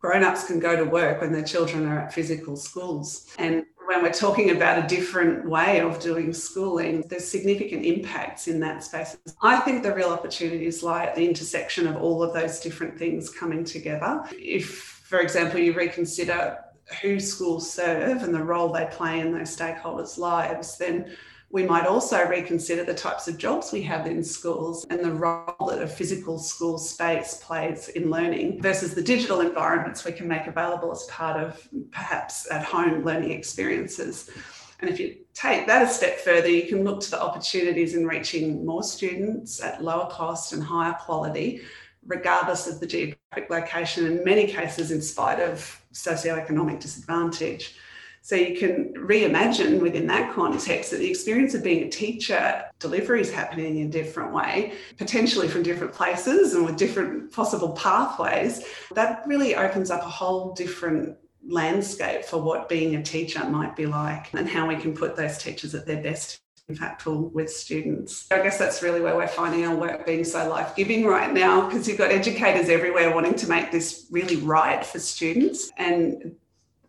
grown-ups 0.00 0.46
can 0.46 0.58
go 0.58 0.76
to 0.76 0.84
work 0.84 1.20
when 1.20 1.32
their 1.32 1.44
children 1.44 1.86
are 1.86 2.00
at 2.00 2.12
physical 2.12 2.56
schools. 2.56 3.26
And 3.38 3.64
when 3.86 4.02
we're 4.02 4.12
talking 4.12 4.50
about 4.50 4.84
a 4.84 4.86
different 4.86 5.48
way 5.48 5.80
of 5.80 6.00
doing 6.00 6.32
schooling, 6.32 7.04
there's 7.08 7.26
significant 7.26 7.84
impacts 7.84 8.48
in 8.48 8.60
that 8.60 8.84
space. 8.84 9.16
I 9.42 9.60
think 9.60 9.82
the 9.82 9.94
real 9.94 10.10
opportunities 10.10 10.82
lie 10.82 11.04
at 11.04 11.14
the 11.14 11.26
intersection 11.26 11.86
of 11.86 11.96
all 11.96 12.22
of 12.22 12.32
those 12.32 12.60
different 12.60 12.98
things 12.98 13.30
coming 13.30 13.64
together. 13.64 14.24
If, 14.32 14.70
for 15.10 15.20
example, 15.20 15.60
you 15.60 15.72
reconsider 15.72 16.58
who 17.00 17.20
schools 17.20 17.70
serve 17.70 18.22
and 18.22 18.34
the 18.34 18.42
role 18.42 18.72
they 18.72 18.86
play 18.90 19.20
in 19.20 19.32
those 19.32 19.56
stakeholders' 19.56 20.18
lives, 20.18 20.76
then 20.78 21.16
we 21.52 21.64
might 21.64 21.86
also 21.86 22.24
reconsider 22.28 22.84
the 22.84 22.94
types 22.94 23.26
of 23.26 23.36
jobs 23.36 23.72
we 23.72 23.82
have 23.82 24.06
in 24.06 24.22
schools 24.22 24.86
and 24.88 25.00
the 25.00 25.12
role 25.12 25.66
that 25.68 25.82
a 25.82 25.86
physical 25.86 26.38
school 26.38 26.78
space 26.78 27.40
plays 27.42 27.88
in 27.88 28.08
learning 28.08 28.62
versus 28.62 28.94
the 28.94 29.02
digital 29.02 29.40
environments 29.40 30.04
we 30.04 30.12
can 30.12 30.28
make 30.28 30.46
available 30.46 30.92
as 30.92 31.02
part 31.04 31.36
of 31.36 31.68
perhaps 31.90 32.48
at 32.52 32.64
home 32.64 33.04
learning 33.04 33.32
experiences. 33.32 34.30
And 34.78 34.88
if 34.88 35.00
you 35.00 35.16
take 35.34 35.66
that 35.66 35.82
a 35.82 35.88
step 35.88 36.20
further, 36.20 36.48
you 36.48 36.68
can 36.68 36.84
look 36.84 37.00
to 37.00 37.10
the 37.10 37.20
opportunities 37.20 37.94
in 37.94 38.06
reaching 38.06 38.64
more 38.64 38.84
students 38.84 39.60
at 39.60 39.82
lower 39.82 40.08
cost 40.08 40.52
and 40.52 40.62
higher 40.62 40.94
quality 41.00 41.62
regardless 42.06 42.66
of 42.66 42.80
the 42.80 42.86
geographic 42.86 43.50
location, 43.50 44.06
in 44.06 44.24
many 44.24 44.46
cases, 44.46 44.90
in 44.90 45.02
spite 45.02 45.40
of 45.40 45.80
socioeconomic 45.92 46.80
disadvantage. 46.80 47.76
So 48.22 48.36
you 48.36 48.58
can 48.58 48.92
reimagine 48.94 49.80
within 49.80 50.06
that 50.08 50.34
context 50.34 50.90
that 50.90 50.98
the 50.98 51.08
experience 51.08 51.54
of 51.54 51.64
being 51.64 51.84
a 51.84 51.90
teacher, 51.90 52.64
delivery 52.78 53.20
is 53.20 53.32
happening 53.32 53.78
in 53.78 53.86
a 53.86 53.90
different 53.90 54.34
way, 54.34 54.74
potentially 54.98 55.48
from 55.48 55.62
different 55.62 55.94
places 55.94 56.54
and 56.54 56.64
with 56.64 56.76
different 56.76 57.32
possible 57.32 57.70
pathways. 57.72 58.62
That 58.94 59.22
really 59.26 59.54
opens 59.56 59.90
up 59.90 60.02
a 60.02 60.10
whole 60.10 60.52
different 60.52 61.16
landscape 61.46 62.24
for 62.24 62.42
what 62.42 62.68
being 62.68 62.96
a 62.96 63.02
teacher 63.02 63.42
might 63.44 63.74
be 63.74 63.86
like 63.86 64.32
and 64.34 64.46
how 64.46 64.68
we 64.68 64.76
can 64.76 64.94
put 64.94 65.16
those 65.16 65.38
teachers 65.38 65.74
at 65.74 65.86
their 65.86 66.02
best 66.02 66.40
impactful 66.74 67.32
with 67.32 67.50
students. 67.50 68.26
I 68.30 68.42
guess 68.42 68.58
that's 68.58 68.82
really 68.82 69.00
where 69.00 69.16
we're 69.16 69.28
finding 69.28 69.66
our 69.66 69.74
work 69.74 70.06
being 70.06 70.24
so 70.24 70.48
life 70.48 70.76
giving 70.76 71.04
right 71.04 71.32
now 71.32 71.66
because 71.66 71.88
you've 71.88 71.98
got 71.98 72.10
educators 72.10 72.68
everywhere 72.68 73.14
wanting 73.14 73.34
to 73.34 73.48
make 73.48 73.70
this 73.70 74.06
really 74.10 74.36
right 74.36 74.84
for 74.84 74.98
students. 74.98 75.70
And 75.76 76.36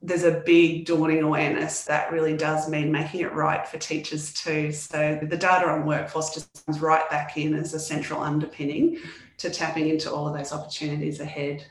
there's 0.01 0.23
a 0.23 0.41
big 0.45 0.85
dawning 0.85 1.21
awareness 1.21 1.83
that 1.85 2.11
really 2.11 2.35
does 2.35 2.67
mean 2.67 2.91
making 2.91 3.21
it 3.21 3.33
right 3.33 3.67
for 3.67 3.77
teachers 3.77 4.33
too. 4.33 4.71
So 4.71 5.19
the 5.21 5.37
data 5.37 5.69
on 5.69 5.85
workforce 5.85 6.33
just 6.33 6.65
comes 6.65 6.81
right 6.81 7.07
back 7.09 7.37
in 7.37 7.53
as 7.53 7.73
a 7.73 7.79
central 7.79 8.21
underpinning 8.21 8.97
to 9.37 9.49
tapping 9.49 9.89
into 9.89 10.11
all 10.11 10.27
of 10.27 10.35
those 10.35 10.51
opportunities 10.51 11.19
ahead 11.19 11.65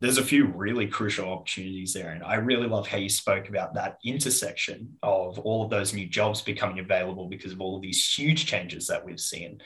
there's 0.00 0.18
a 0.18 0.24
few 0.24 0.46
really 0.46 0.86
crucial 0.86 1.30
opportunities 1.30 1.94
there. 1.94 2.10
And 2.10 2.22
I 2.22 2.34
really 2.34 2.68
love 2.68 2.86
how 2.86 2.98
you 2.98 3.08
spoke 3.08 3.48
about 3.48 3.74
that 3.74 3.98
intersection 4.04 4.96
of 5.02 5.38
all 5.38 5.64
of 5.64 5.70
those 5.70 5.94
new 5.94 6.06
jobs 6.06 6.42
becoming 6.42 6.80
available 6.80 7.28
because 7.28 7.52
of 7.52 7.60
all 7.60 7.76
of 7.76 7.82
these 7.82 8.06
huge 8.12 8.46
changes 8.46 8.86
that 8.88 9.04
we've 9.04 9.20
seen. 9.20 9.60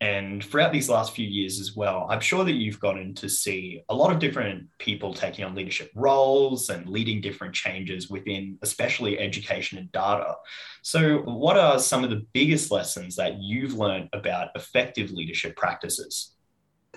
And 0.00 0.44
throughout 0.44 0.72
these 0.72 0.88
last 0.88 1.12
few 1.12 1.26
years 1.26 1.58
as 1.58 1.74
well, 1.74 2.06
I'm 2.08 2.20
sure 2.20 2.44
that 2.44 2.52
you've 2.52 2.78
gotten 2.78 3.14
to 3.14 3.28
see 3.28 3.82
a 3.88 3.94
lot 3.94 4.12
of 4.12 4.20
different 4.20 4.68
people 4.78 5.12
taking 5.12 5.44
on 5.44 5.56
leadership 5.56 5.90
roles 5.94 6.70
and 6.70 6.88
leading 6.88 7.20
different 7.20 7.52
changes 7.52 8.08
within, 8.08 8.58
especially 8.62 9.18
education 9.18 9.76
and 9.76 9.90
data. 9.90 10.36
So, 10.82 11.18
what 11.22 11.58
are 11.58 11.80
some 11.80 12.04
of 12.04 12.10
the 12.10 12.24
biggest 12.32 12.70
lessons 12.70 13.16
that 13.16 13.40
you've 13.40 13.74
learned 13.74 14.08
about 14.12 14.50
effective 14.54 15.10
leadership 15.10 15.56
practices? 15.56 16.32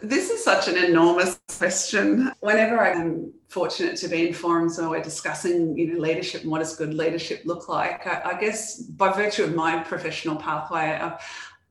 This 0.02 0.32
is 0.32 0.44
such 0.44 0.68
an 0.68 0.84
enormous 0.84 1.40
question. 1.60 2.32
Whenever 2.40 2.84
I'm 2.84 3.32
fortunate 3.50 3.98
to 3.98 4.08
be 4.08 4.28
in 4.28 4.34
forums 4.34 4.80
where 4.80 4.90
we're 4.90 5.04
discussing, 5.04 5.78
you 5.78 5.94
know, 5.94 6.00
leadership 6.00 6.42
and 6.42 6.50
what 6.50 6.60
does 6.60 6.76
good 6.76 6.96
leadership 6.96 7.44
look 7.46 7.70
like, 7.70 8.08
I, 8.08 8.32
I 8.32 8.42
guess 8.42 8.82
by 8.82 9.14
virtue 9.14 9.44
of 9.44 9.54
my 9.54 9.84
professional 9.84 10.38
pathway, 10.38 11.00
I've, 11.00 11.20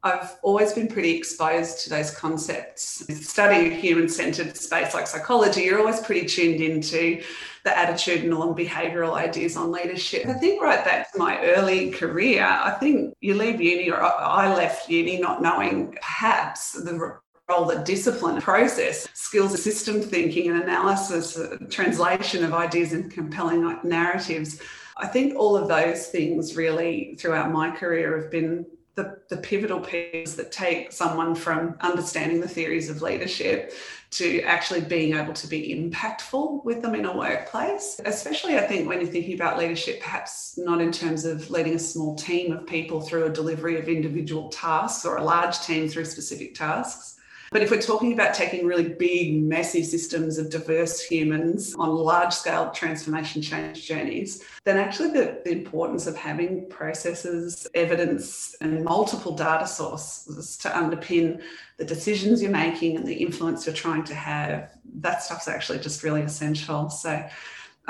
I've 0.04 0.37
always 0.42 0.72
been 0.72 0.87
pretty 0.87 1.16
exposed 1.16 1.80
to 1.80 1.90
those 1.90 2.12
concepts. 2.12 3.04
Studying 3.26 3.72
a 3.72 3.75
human 3.75 4.08
centered 4.08 4.56
space 4.56 4.94
like 4.94 5.08
psychology, 5.08 5.62
you're 5.62 5.80
always 5.80 6.00
pretty 6.00 6.26
tuned 6.26 6.60
into 6.60 7.22
the 7.64 7.70
attitudinal 7.70 8.46
and 8.46 8.56
behavioral 8.56 9.14
ideas 9.14 9.56
on 9.56 9.72
leadership. 9.72 10.26
I 10.26 10.34
think 10.34 10.62
right 10.62 10.84
back 10.84 11.12
to 11.12 11.18
my 11.18 11.44
early 11.44 11.90
career, 11.90 12.44
I 12.44 12.70
think 12.70 13.12
you 13.20 13.34
leave 13.34 13.60
uni, 13.60 13.90
or 13.90 14.00
I 14.00 14.54
left 14.54 14.88
uni 14.88 15.20
not 15.20 15.42
knowing 15.42 15.92
perhaps 16.00 16.72
the 16.72 17.18
role 17.50 17.64
that 17.66 17.85
discipline, 17.85 18.40
process, 18.40 19.09
skills 19.12 19.61
system 19.62 20.00
thinking 20.00 20.50
and 20.50 20.62
analysis, 20.62 21.37
uh, 21.37 21.57
translation 21.69 22.45
of 22.45 22.52
ideas 22.54 22.92
into 22.92 23.09
compelling 23.09 23.78
narratives. 23.83 24.61
I 24.97 25.07
think 25.07 25.37
all 25.37 25.57
of 25.57 25.69
those 25.69 26.07
things 26.07 26.57
really 26.57 27.16
throughout 27.19 27.50
my 27.50 27.71
career 27.71 28.21
have 28.21 28.30
been 28.30 28.66
the, 28.95 29.19
the 29.28 29.37
pivotal 29.38 29.80
pieces 29.80 30.37
that 30.37 30.52
take 30.52 30.92
someone 30.92 31.35
from 31.35 31.76
understanding 31.80 32.40
the 32.40 32.49
theories 32.49 32.90
of 32.90 33.02
leadership 33.02 33.73
to 34.11 34.42
actually 34.42 34.80
being 34.80 35.14
able 35.16 35.33
to 35.33 35.47
be 35.47 35.73
impactful 35.73 36.64
with 36.64 36.83
them 36.83 36.95
in 36.97 37.04
a 37.04 37.16
workplace. 37.16 38.00
Especially, 38.04 38.59
I 38.59 38.62
think, 38.62 38.88
when 38.88 39.00
you're 39.00 39.09
thinking 39.11 39.35
about 39.35 39.57
leadership, 39.57 40.00
perhaps 40.00 40.59
not 40.59 40.80
in 40.80 40.90
terms 40.90 41.25
of 41.25 41.49
leading 41.50 41.75
a 41.75 41.78
small 41.78 42.16
team 42.16 42.52
of 42.52 42.66
people 42.66 43.00
through 43.00 43.26
a 43.26 43.30
delivery 43.30 43.78
of 43.78 43.88
individual 43.88 44.49
tasks 44.49 45.07
or 45.07 45.16
a 45.16 45.25
large 45.25 45.61
team 45.61 45.88
through 45.88 46.07
specific 46.07 46.57
tasks, 46.57 47.20
but 47.50 47.62
if 47.62 47.71
we're 47.71 47.83
talking 47.83 48.12
about 48.12 48.33
taking 48.33 48.64
really 48.64 48.88
big, 48.88 49.42
massive 49.42 49.85
systems 49.85 50.38
of 50.38 50.50
diverse 50.50 51.02
humans 51.02 51.75
on 51.75 51.88
large 51.88 52.33
scale 52.33 52.71
transformation 52.71 53.42
change 53.42 53.87
journeys, 53.87 54.45
then 54.64 54.76
actually 54.76 55.11
the, 55.11 55.40
the 55.45 55.50
importance 55.50 56.07
of 56.07 56.16
having 56.16 56.69
processes, 56.69 57.66
evidence, 57.75 58.54
and 58.61 58.85
multiple 58.85 59.35
data 59.35 59.66
sources 59.66 60.57
to 60.59 60.69
underpin 60.69 61.42
the 61.76 61.85
decisions 61.85 62.40
you're 62.40 62.52
making 62.52 62.97
and 62.97 63.07
the 63.07 63.14
influence 63.14 63.66
you're 63.66 63.75
trying 63.75 64.04
to 64.04 64.14
have, 64.14 64.71
that 65.00 65.23
stuff's 65.23 65.49
actually 65.49 65.80
just 65.80 66.04
really 66.04 66.23
essential. 66.23 66.88
So 66.88 67.28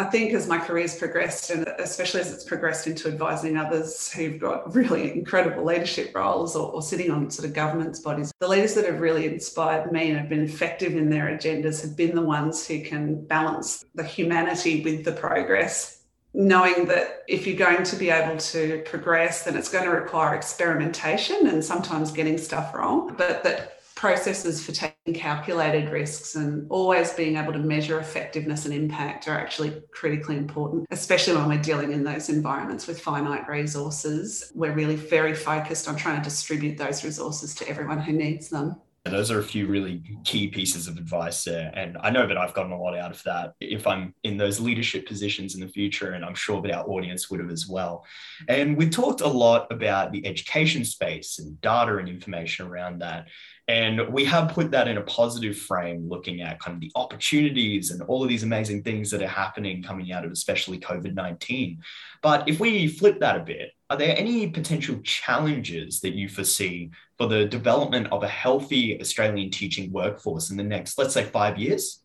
I 0.01 0.05
think 0.05 0.33
as 0.33 0.49
my 0.49 0.57
career's 0.57 0.97
progressed, 0.97 1.51
and 1.51 1.69
especially 1.79 2.23
as 2.23 2.33
it's 2.33 2.43
progressed 2.43 2.87
into 2.87 3.07
advising 3.07 3.59
others 3.59 4.11
who've 4.11 4.41
got 4.41 4.75
really 4.75 5.13
incredible 5.13 5.63
leadership 5.63 6.13
roles 6.15 6.57
or, 6.57 6.73
or, 6.73 6.81
sitting 6.81 7.11
on 7.11 7.31
sort 7.31 7.47
of 7.47 7.55
governance 7.55 8.01
bodies, 8.01 8.33
the 8.39 8.49
leaders 8.49 8.73
that 8.77 8.87
have 8.87 9.01
really 9.01 9.27
inspired 9.27 9.93
me 9.93 10.09
and 10.09 10.19
have 10.19 10.31
been 10.31 10.43
effective 10.43 10.97
in 10.97 11.11
their 11.11 11.27
agendas 11.27 11.83
have 11.83 11.99
been 11.99 12.15
the 12.15 12.23
ones 12.23 12.67
who 12.67 12.81
can 12.81 13.23
balance 13.27 13.85
the 13.95 14.03
humanity 14.03 14.83
with 14.83 15.05
the 15.05 15.13
progress. 15.13 16.01
Knowing 16.33 16.87
that 16.87 17.23
if 17.29 17.47
you're 17.47 17.59
going 17.59 17.83
to 17.85 17.97
be 17.97 18.09
able 18.09 18.39
to 18.39 18.81
progress, 18.87 19.43
then 19.43 19.55
it's 19.55 19.69
going 19.69 19.85
to 19.85 19.91
require 19.91 20.35
experimentation 20.35 21.47
and 21.47 21.63
sometimes 21.63 22.11
getting 22.11 22.39
stuff 22.39 22.75
wrong, 22.75 23.15
but 23.19 23.45
that 23.45 23.80
processes 24.01 24.65
for 24.65 24.73
taking 24.73 25.13
calculated 25.13 25.91
risks 25.91 26.35
and 26.35 26.67
always 26.71 27.13
being 27.13 27.37
able 27.37 27.53
to 27.53 27.59
measure 27.59 28.01
effectiveness 28.01 28.65
and 28.65 28.73
impact 28.73 29.29
are 29.29 29.39
actually 29.39 29.79
critically 29.93 30.39
important, 30.39 30.87
especially 30.91 31.37
when 31.37 31.47
we're 31.47 31.61
dealing 31.61 31.93
in 31.93 32.03
those 32.03 32.31
environments 32.31 32.87
with 32.87 32.99
finite 32.99 33.47
resources. 33.47 34.53
We're 34.55 34.73
really 34.73 34.97
very 34.97 35.35
focused 35.35 35.87
on 35.87 35.97
trying 35.97 36.17
to 36.17 36.25
distribute 36.25 36.79
those 36.79 37.05
resources 37.05 37.55
to 37.57 37.69
everyone 37.69 37.99
who 37.99 38.13
needs 38.13 38.49
them. 38.49 38.77
Those 39.05 39.31
are 39.31 39.39
a 39.39 39.43
few 39.43 39.67
really 39.67 40.03
key 40.25 40.49
pieces 40.49 40.87
of 40.87 40.99
advice 40.99 41.45
there. 41.45 41.73
And 41.75 41.97
I 42.01 42.11
know 42.11 42.27
that 42.27 42.37
I've 42.37 42.53
gotten 42.53 42.73
a 42.73 42.79
lot 42.79 42.97
out 42.99 43.11
of 43.11 43.23
that 43.23 43.55
if 43.59 43.87
I'm 43.87 44.15
in 44.25 44.37
those 44.37 44.61
leadership 44.61 45.07
positions 45.07 45.55
in 45.55 45.61
the 45.63 45.69
future. 45.69 46.13
And 46.13 46.23
I'm 46.23 46.35
sure 46.35 46.61
that 46.61 46.73
our 46.73 46.87
audience 46.87 47.31
would 47.31 47.41
have 47.41 47.51
as 47.51 47.67
well. 47.67 48.05
And 48.47 48.77
we 48.77 48.91
talked 48.91 49.23
a 49.23 49.27
lot 49.27 49.73
about 49.73 50.13
the 50.13 50.27
education 50.27 50.85
space 50.85 51.39
and 51.39 51.59
data 51.63 51.97
and 51.97 52.11
information 52.11 52.67
around 52.67 52.99
that. 52.99 53.29
And 53.71 54.13
we 54.13 54.25
have 54.25 54.53
put 54.53 54.73
that 54.73 54.89
in 54.89 54.99
a 54.99 55.03
positive 55.03 55.57
frame, 55.57 56.09
looking 56.09 56.41
at 56.41 56.59
kind 56.59 56.75
of 56.75 56.81
the 56.81 56.91
opportunities 56.97 57.93
and 57.93 58.03
all 58.03 58.21
of 58.21 58.29
these 58.29 58.43
amazing 58.43 58.83
things 58.83 59.13
that 59.13 59.23
are 59.23 59.29
happening 59.29 59.81
coming 59.81 60.11
out 60.11 60.25
of 60.25 60.33
especially 60.33 60.81
COVID 60.81 61.15
19. 61.15 61.79
But 62.21 62.49
if 62.49 62.59
we 62.59 62.89
flip 62.89 63.21
that 63.21 63.37
a 63.37 63.45
bit, 63.45 63.71
are 63.89 63.97
there 63.97 64.19
any 64.19 64.49
potential 64.49 64.99
challenges 65.05 66.01
that 66.01 66.15
you 66.15 66.29
foresee 66.29 66.91
for 67.17 67.29
the 67.29 67.45
development 67.45 68.09
of 68.11 68.25
a 68.25 68.29
healthy 68.29 69.01
Australian 69.01 69.51
teaching 69.53 69.93
workforce 69.93 70.51
in 70.51 70.57
the 70.57 70.65
next, 70.65 70.99
let's 70.99 71.15
say, 71.15 71.23
five 71.23 71.57
years? 71.57 72.01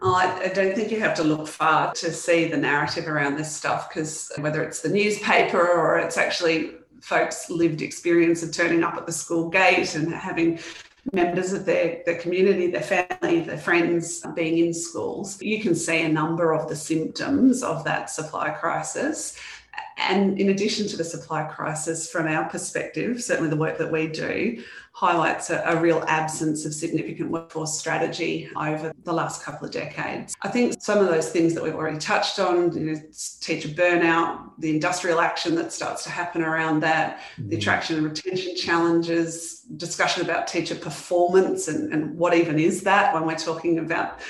Oh, 0.00 0.14
I, 0.14 0.48
don't 0.48 0.74
think 0.74 0.90
you 0.90 0.98
have 0.98 1.14
to 1.14 1.22
look 1.22 1.46
far 1.46 1.92
to 1.92 2.12
see 2.12 2.48
the 2.48 2.56
narrative 2.56 3.06
around 3.06 3.36
this 3.36 3.54
stuff 3.54 3.88
because 3.88 4.32
whether 4.40 4.64
it's 4.64 4.80
the 4.80 4.88
newspaper 4.88 5.64
or 5.64 6.00
it's 6.00 6.18
actually 6.18 6.72
folks' 7.02 7.50
lived 7.50 7.82
experience 7.82 8.42
of 8.42 8.52
turning 8.52 8.82
up 8.82 8.96
at 8.96 9.06
the 9.06 9.12
school 9.12 9.48
gate 9.48 9.94
and 9.94 10.12
having 10.12 10.58
members 11.12 11.52
of 11.52 11.66
their, 11.66 12.00
their 12.06 12.18
community, 12.18 12.68
their 12.68 12.80
family, 12.80 13.40
their 13.40 13.58
friends 13.58 14.24
being 14.34 14.58
in 14.58 14.72
schools, 14.72 15.40
you 15.42 15.60
can 15.60 15.74
see 15.74 16.02
a 16.02 16.08
number 16.08 16.52
of 16.52 16.68
the 16.68 16.76
symptoms 16.76 17.62
of 17.62 17.82
that 17.84 18.08
supply 18.08 18.50
crisis. 18.50 19.36
And 19.98 20.38
in 20.38 20.50
addition 20.50 20.88
to 20.88 20.96
the 20.96 21.04
supply 21.04 21.44
crisis, 21.44 22.10
from 22.10 22.26
our 22.26 22.48
perspective, 22.48 23.22
certainly 23.22 23.50
the 23.50 23.56
work 23.56 23.78
that 23.78 23.90
we 23.90 24.08
do 24.08 24.62
highlights 24.94 25.48
a, 25.48 25.62
a, 25.64 25.80
real 25.80 26.04
absence 26.06 26.66
of 26.66 26.74
significant 26.74 27.30
workforce 27.30 27.78
strategy 27.78 28.50
over 28.56 28.92
the 29.04 29.12
last 29.12 29.42
couple 29.42 29.66
of 29.66 29.72
decades. 29.72 30.34
I 30.42 30.48
think 30.48 30.82
some 30.82 30.98
of 30.98 31.06
those 31.06 31.30
things 31.30 31.54
that 31.54 31.62
we've 31.62 31.74
already 31.74 31.98
touched 31.98 32.38
on, 32.38 32.76
you 32.76 32.92
know, 32.92 33.00
teacher 33.40 33.68
burnout, 33.68 34.50
the 34.58 34.70
industrial 34.70 35.20
action 35.20 35.54
that 35.54 35.72
starts 35.72 36.04
to 36.04 36.10
happen 36.10 36.42
around 36.42 36.80
that, 36.80 37.20
mm-hmm. 37.36 37.48
the 37.48 37.56
attraction 37.56 37.96
and 37.96 38.04
retention 38.04 38.54
challenges, 38.54 39.60
discussion 39.76 40.22
about 40.22 40.46
teacher 40.46 40.74
performance 40.74 41.68
and, 41.68 41.92
and 41.92 42.14
what 42.18 42.34
even 42.34 42.58
is 42.58 42.82
that 42.82 43.14
when 43.14 43.24
we're 43.24 43.34
talking 43.34 43.78
about 43.78 44.20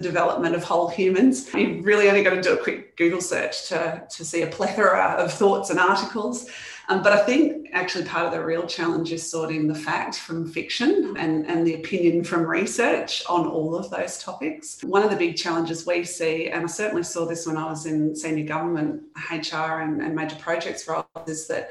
development 0.00 0.54
of 0.54 0.64
whole 0.64 0.88
humans. 0.88 1.52
You 1.54 1.80
really 1.82 2.08
only 2.08 2.22
got 2.22 2.34
to 2.34 2.42
do 2.42 2.54
a 2.54 2.62
quick 2.62 2.96
Google 2.96 3.20
search 3.20 3.68
to, 3.68 4.04
to 4.08 4.24
see 4.24 4.42
a 4.42 4.46
plethora 4.46 5.16
of 5.18 5.32
thoughts 5.32 5.70
and 5.70 5.78
articles. 5.78 6.50
Um, 6.88 7.02
but 7.02 7.12
I 7.12 7.18
think 7.18 7.68
actually 7.72 8.04
part 8.04 8.26
of 8.26 8.32
the 8.32 8.44
real 8.44 8.66
challenge 8.66 9.12
is 9.12 9.28
sorting 9.28 9.68
the 9.68 9.74
fact 9.74 10.18
from 10.18 10.46
fiction 10.46 11.14
and, 11.16 11.46
and 11.46 11.66
the 11.66 11.74
opinion 11.74 12.24
from 12.24 12.42
research 12.42 13.22
on 13.28 13.46
all 13.46 13.76
of 13.76 13.88
those 13.90 14.18
topics. 14.18 14.82
One 14.82 15.02
of 15.02 15.10
the 15.10 15.16
big 15.16 15.36
challenges 15.36 15.86
we 15.86 16.04
see, 16.04 16.48
and 16.48 16.64
I 16.64 16.66
certainly 16.66 17.04
saw 17.04 17.24
this 17.24 17.46
when 17.46 17.56
I 17.56 17.66
was 17.66 17.86
in 17.86 18.16
senior 18.16 18.44
government, 18.44 19.02
HR, 19.30 19.80
and, 19.80 20.02
and 20.02 20.14
major 20.14 20.36
projects 20.36 20.88
roles, 20.88 21.06
is 21.26 21.46
that 21.46 21.70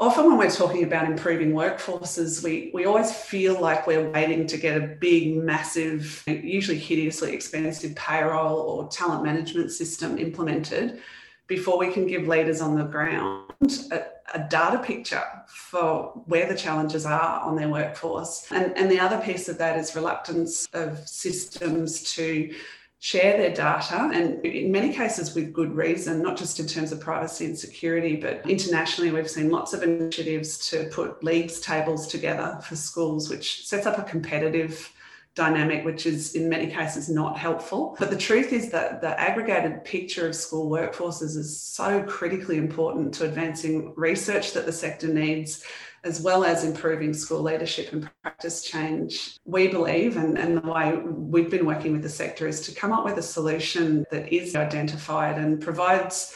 often 0.00 0.26
when 0.26 0.38
we're 0.38 0.50
talking 0.50 0.82
about 0.82 1.04
improving 1.04 1.52
workforces, 1.52 2.42
we, 2.42 2.70
we 2.72 2.86
always 2.86 3.12
feel 3.12 3.60
like 3.60 3.86
we're 3.86 4.10
waiting 4.10 4.46
to 4.46 4.56
get 4.56 4.82
a 4.82 4.86
big, 4.86 5.36
massive, 5.36 6.24
usually 6.26 6.78
hideously 6.78 7.34
expensive 7.34 7.94
payroll 7.94 8.58
or 8.58 8.88
talent 8.88 9.22
management 9.22 9.70
system 9.70 10.18
implemented 10.18 11.00
before 11.46 11.78
we 11.78 11.92
can 11.92 12.06
give 12.06 12.26
leaders 12.26 12.62
on 12.62 12.76
the 12.76 12.84
ground 12.84 13.52
a, 13.90 14.04
a, 14.34 14.46
data 14.48 14.78
picture 14.78 15.24
for 15.48 16.12
where 16.26 16.48
the 16.48 16.56
challenges 16.56 17.04
are 17.04 17.40
on 17.40 17.56
their 17.56 17.68
workforce. 17.68 18.46
And, 18.52 18.72
and 18.78 18.90
the 18.90 19.00
other 19.00 19.18
piece 19.18 19.48
of 19.48 19.58
that 19.58 19.76
is 19.76 19.96
reluctance 19.96 20.66
of 20.72 21.06
systems 21.06 22.14
to 22.14 22.54
share 23.02 23.38
their 23.38 23.54
data, 23.54 24.10
and 24.12 24.44
in 24.44 24.70
many 24.70 24.92
cases 24.92 25.34
with 25.34 25.54
good 25.54 25.74
reason, 25.74 26.22
not 26.22 26.36
just 26.36 26.60
in 26.60 26.66
terms 26.66 26.92
of 26.92 27.00
privacy 27.00 27.46
and 27.46 27.58
security, 27.58 28.14
but 28.14 28.48
internationally, 28.48 29.10
we've 29.10 29.28
seen 29.28 29.50
lots 29.50 29.72
of 29.72 29.82
initiatives 29.82 30.68
to 30.68 30.84
put 30.92 31.24
leagues 31.24 31.60
tables 31.60 32.06
together 32.06 32.60
for 32.62 32.76
schools, 32.76 33.30
which 33.30 33.66
sets 33.66 33.86
up 33.86 33.98
a 33.98 34.02
competitive 34.02 34.92
dynamic, 35.40 35.86
which 35.86 36.04
is 36.04 36.34
in 36.34 36.50
many 36.50 36.66
cases 36.66 37.08
not 37.08 37.38
helpful. 37.38 37.96
But 37.98 38.10
the 38.10 38.16
truth 38.28 38.52
is 38.52 38.70
that 38.70 39.00
the 39.00 39.18
aggregated 39.18 39.84
picture 39.84 40.26
of 40.28 40.34
school 40.34 40.70
workforces 40.70 41.34
is 41.44 41.58
so 41.60 42.02
critically 42.02 42.58
important 42.58 43.14
to 43.14 43.24
advancing 43.24 43.94
research 43.96 44.52
that 44.52 44.66
the 44.66 44.72
sector 44.72 45.08
needs 45.08 45.64
as 46.04 46.20
well 46.20 46.44
as 46.44 46.64
improving 46.64 47.12
school 47.12 47.42
leadership 47.42 47.92
and 47.92 48.10
practice 48.22 48.62
change, 48.62 49.38
we 49.44 49.68
believe, 49.68 50.16
and, 50.16 50.38
and 50.38 50.56
the 50.56 50.70
way 50.70 50.96
we've 51.06 51.50
been 51.50 51.66
working 51.66 51.92
with 51.92 52.02
the 52.02 52.08
sector 52.08 52.46
is 52.46 52.60
to 52.62 52.74
come 52.74 52.92
up 52.92 53.04
with 53.04 53.18
a 53.18 53.22
solution 53.22 54.04
that 54.10 54.32
is 54.32 54.56
identified 54.56 55.36
and 55.36 55.60
provides 55.60 56.34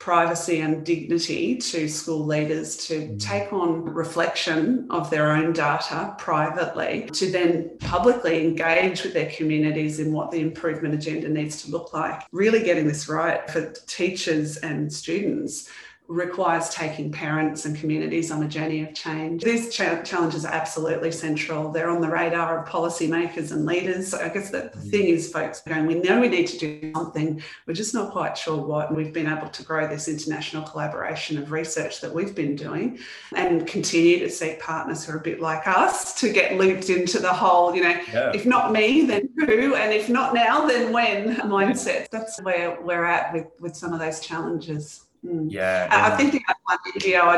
privacy 0.00 0.60
and 0.60 0.84
dignity 0.84 1.56
to 1.56 1.86
school 1.86 2.24
leaders 2.24 2.74
to 2.88 3.06
mm. 3.06 3.20
take 3.20 3.52
on 3.52 3.84
reflection 3.84 4.86
of 4.90 5.10
their 5.10 5.30
own 5.30 5.52
data 5.52 6.14
privately, 6.18 7.06
to 7.12 7.30
then 7.30 7.70
publicly 7.80 8.42
engage 8.42 9.02
with 9.02 9.12
their 9.12 9.30
communities 9.30 10.00
in 10.00 10.10
what 10.10 10.30
the 10.30 10.40
improvement 10.40 10.94
agenda 10.94 11.28
needs 11.28 11.62
to 11.62 11.70
look 11.70 11.92
like. 11.92 12.22
Really 12.32 12.62
getting 12.62 12.88
this 12.88 13.08
right 13.10 13.48
for 13.50 13.72
teachers 13.86 14.56
and 14.56 14.90
students 14.90 15.68
requires 16.10 16.68
taking 16.70 17.12
parents 17.12 17.66
and 17.66 17.76
communities 17.76 18.32
on 18.32 18.42
a 18.42 18.48
journey 18.48 18.82
of 18.82 18.92
change. 18.92 19.44
These 19.44 19.72
cha- 19.72 20.02
challenges 20.02 20.44
are 20.44 20.52
absolutely 20.52 21.12
central. 21.12 21.70
They're 21.70 21.88
on 21.88 22.00
the 22.00 22.08
radar 22.08 22.58
of 22.58 22.68
policymakers 22.68 23.52
and 23.52 23.64
leaders. 23.64 24.12
I 24.12 24.28
guess 24.28 24.50
the 24.50 24.72
mm. 24.74 24.90
thing 24.90 25.06
is, 25.06 25.30
folks, 25.30 25.60
going, 25.60 25.86
we 25.86 25.94
know 25.94 26.20
we 26.20 26.28
need 26.28 26.48
to 26.48 26.58
do 26.58 26.92
something, 26.96 27.40
we're 27.64 27.74
just 27.74 27.94
not 27.94 28.10
quite 28.10 28.36
sure 28.36 28.56
what. 28.56 28.88
And 28.88 28.96
we've 28.96 29.12
been 29.12 29.28
able 29.28 29.48
to 29.50 29.62
grow 29.62 29.86
this 29.86 30.08
international 30.08 30.64
collaboration 30.64 31.38
of 31.38 31.52
research 31.52 32.00
that 32.00 32.12
we've 32.12 32.34
been 32.34 32.56
doing 32.56 32.98
and 33.36 33.64
continue 33.68 34.18
to 34.18 34.28
seek 34.28 34.60
partners 34.60 35.04
who 35.04 35.12
are 35.12 35.18
a 35.18 35.22
bit 35.22 35.40
like 35.40 35.68
us 35.68 36.12
to 36.20 36.32
get 36.32 36.58
looped 36.58 36.90
into 36.90 37.20
the 37.20 37.32
whole, 37.32 37.72
you 37.72 37.84
know, 37.84 38.00
yeah. 38.12 38.32
if 38.34 38.44
not 38.44 38.72
me, 38.72 39.06
then 39.06 39.28
who? 39.38 39.76
And 39.76 39.92
if 39.92 40.08
not 40.08 40.34
now, 40.34 40.66
then 40.66 40.92
when 40.92 41.36
mindset. 41.36 42.08
That's 42.10 42.42
where 42.42 42.80
we're 42.80 43.04
at 43.04 43.32
with, 43.32 43.46
with 43.60 43.76
some 43.76 43.92
of 43.92 44.00
those 44.00 44.18
challenges. 44.18 45.06
Mm. 45.24 45.52
Yeah. 45.52 45.88
I 45.90 46.16
think 46.16 46.32
the 46.32 46.42
other 46.48 46.58
one 46.64 46.78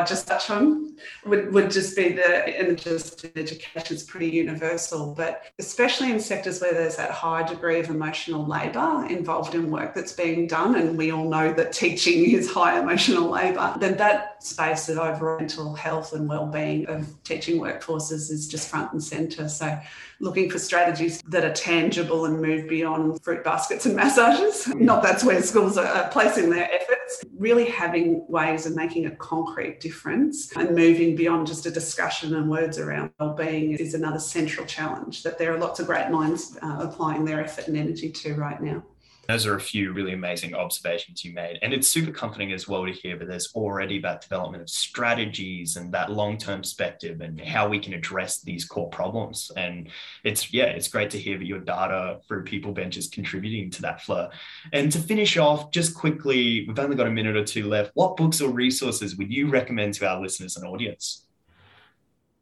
I'd 0.01 0.07
just 0.07 0.29
touch 0.29 0.51
on 0.51 0.97
would, 1.27 1.53
would 1.53 1.71
just 1.71 1.97
be 1.97 2.12
the, 2.12 2.49
and 2.59 2.79
just 2.79 3.25
education 3.37 3.97
is 3.97 4.05
pretty 4.05 4.29
universal, 4.29 5.14
but 5.14 5.47
especially 5.59 6.12
in 6.12 6.21
sectors 6.21 6.61
where 6.61 6.73
there's 6.73 6.97
that 6.97 7.11
high 7.11 7.42
degree 7.42 7.81
of 7.81 7.88
emotional 7.90 8.47
labour 8.47 9.07
involved 9.09 9.55
in 9.55 9.71
work 9.71 9.95
that's 9.95 10.12
being 10.12 10.47
done, 10.47 10.77
and 10.77 10.97
we 10.97 11.11
all 11.11 11.29
know 11.29 11.53
that 11.53 11.73
teaching 11.73 12.31
is 12.37 12.51
high 12.51 12.79
emotional 12.79 13.29
labour, 13.29 13.75
then 13.79 13.97
that 13.97 14.42
space 14.45 14.88
of 14.88 14.99
overall 14.99 15.38
mental 15.38 15.75
health 15.75 16.12
and 16.12 16.29
well-being 16.29 16.87
of 16.87 17.09
teaching 17.25 17.61
workforces 17.61 18.31
is 18.31 18.49
just 18.49 18.68
front 18.68 18.92
and 18.92 19.03
centre. 19.03 19.49
So 19.49 19.79
looking 20.21 20.49
for 20.49 20.59
strategies 20.59 21.21
that 21.23 21.45
are 21.45 21.53
tangible 21.53 22.27
and 22.27 22.40
move 22.40 22.68
beyond 22.68 23.23
fruit 23.23 23.42
baskets 23.42 23.87
and 23.87 23.97
massages. 23.97 24.68
Not 24.77 25.03
that's 25.03 25.25
where 25.25 25.42
schools 25.42 25.77
are 25.77 26.09
placing 26.11 26.51
their 26.51 26.68
efforts. 27.12 27.33
Really 27.38 27.64
having 27.64 28.25
ways 28.29 28.66
of 28.66 28.75
making 28.75 29.07
a 29.07 29.11
concrete 29.16 29.81
difference 29.81 30.55
and 30.57 30.70
moving 30.70 31.16
beyond 31.16 31.46
just 31.46 31.66
a 31.66 31.70
discussion 31.70 32.35
and 32.35 32.51
words 32.51 32.79
around 32.79 33.11
well-being 33.18 33.72
is 33.72 33.94
another 33.94 34.18
central 34.18 34.66
challenge 34.66 35.22
that 35.22 35.38
there 35.38 35.55
are 35.55 35.59
lots 35.59 35.81
of 35.81 35.87
great 35.87 36.11
minds 36.11 36.59
uh, 36.62 36.79
applying 36.81 37.25
their 37.25 37.42
effort 37.42 37.68
and 37.68 37.77
energy 37.77 38.11
to 38.11 38.35
right 38.35 38.61
now. 38.62 38.83
Those 39.28 39.46
are 39.46 39.54
a 39.54 39.61
few 39.61 39.92
really 39.92 40.12
amazing 40.12 40.54
observations 40.54 41.24
you 41.24 41.32
made. 41.32 41.58
And 41.62 41.72
it's 41.72 41.88
super 41.88 42.11
comforting 42.11 42.52
as 42.52 42.66
well 42.66 42.85
to 42.85 42.92
hear 42.92 43.16
that 43.16 43.28
there's 43.28 43.52
already 43.54 44.00
that 44.00 44.22
development 44.22 44.62
of 44.62 44.68
strategies 44.68 45.76
and 45.76 45.92
that 45.92 46.11
long 46.11 46.38
term 46.38 46.61
perspective 46.61 47.20
and 47.20 47.40
how 47.40 47.68
we 47.68 47.78
can 47.78 47.94
address 47.94 48.40
these 48.40 48.64
core 48.64 48.90
problems. 48.90 49.50
And 49.56 49.88
it's, 50.24 50.52
yeah, 50.52 50.66
it's 50.66 50.88
great 50.88 51.11
to 51.11 51.18
hear 51.18 51.38
that 51.38 51.46
your 51.46 51.61
data 51.61 52.18
through 52.26 52.44
PeopleBench 52.44 52.96
is 52.96 53.08
contributing 53.08 53.70
to 53.70 53.82
that 53.82 54.02
flow. 54.02 54.30
And 54.72 54.90
to 54.92 54.98
finish 54.98 55.37
off, 55.37 55.70
just 55.70 55.94
quickly, 55.94 56.66
we've 56.66 56.78
only 56.78 56.96
got 56.96 57.06
a 57.06 57.11
minute 57.11 57.37
or 57.37 57.44
two 57.44 57.68
left. 57.68 57.92
What 57.94 58.16
books 58.16 58.40
or 58.40 58.50
resources 58.50 59.16
would 59.16 59.32
you 59.32 59.48
recommend 59.48 59.94
to 59.94 60.08
our 60.08 60.20
listeners 60.20 60.56
and 60.56 60.66
audience? 60.66 61.26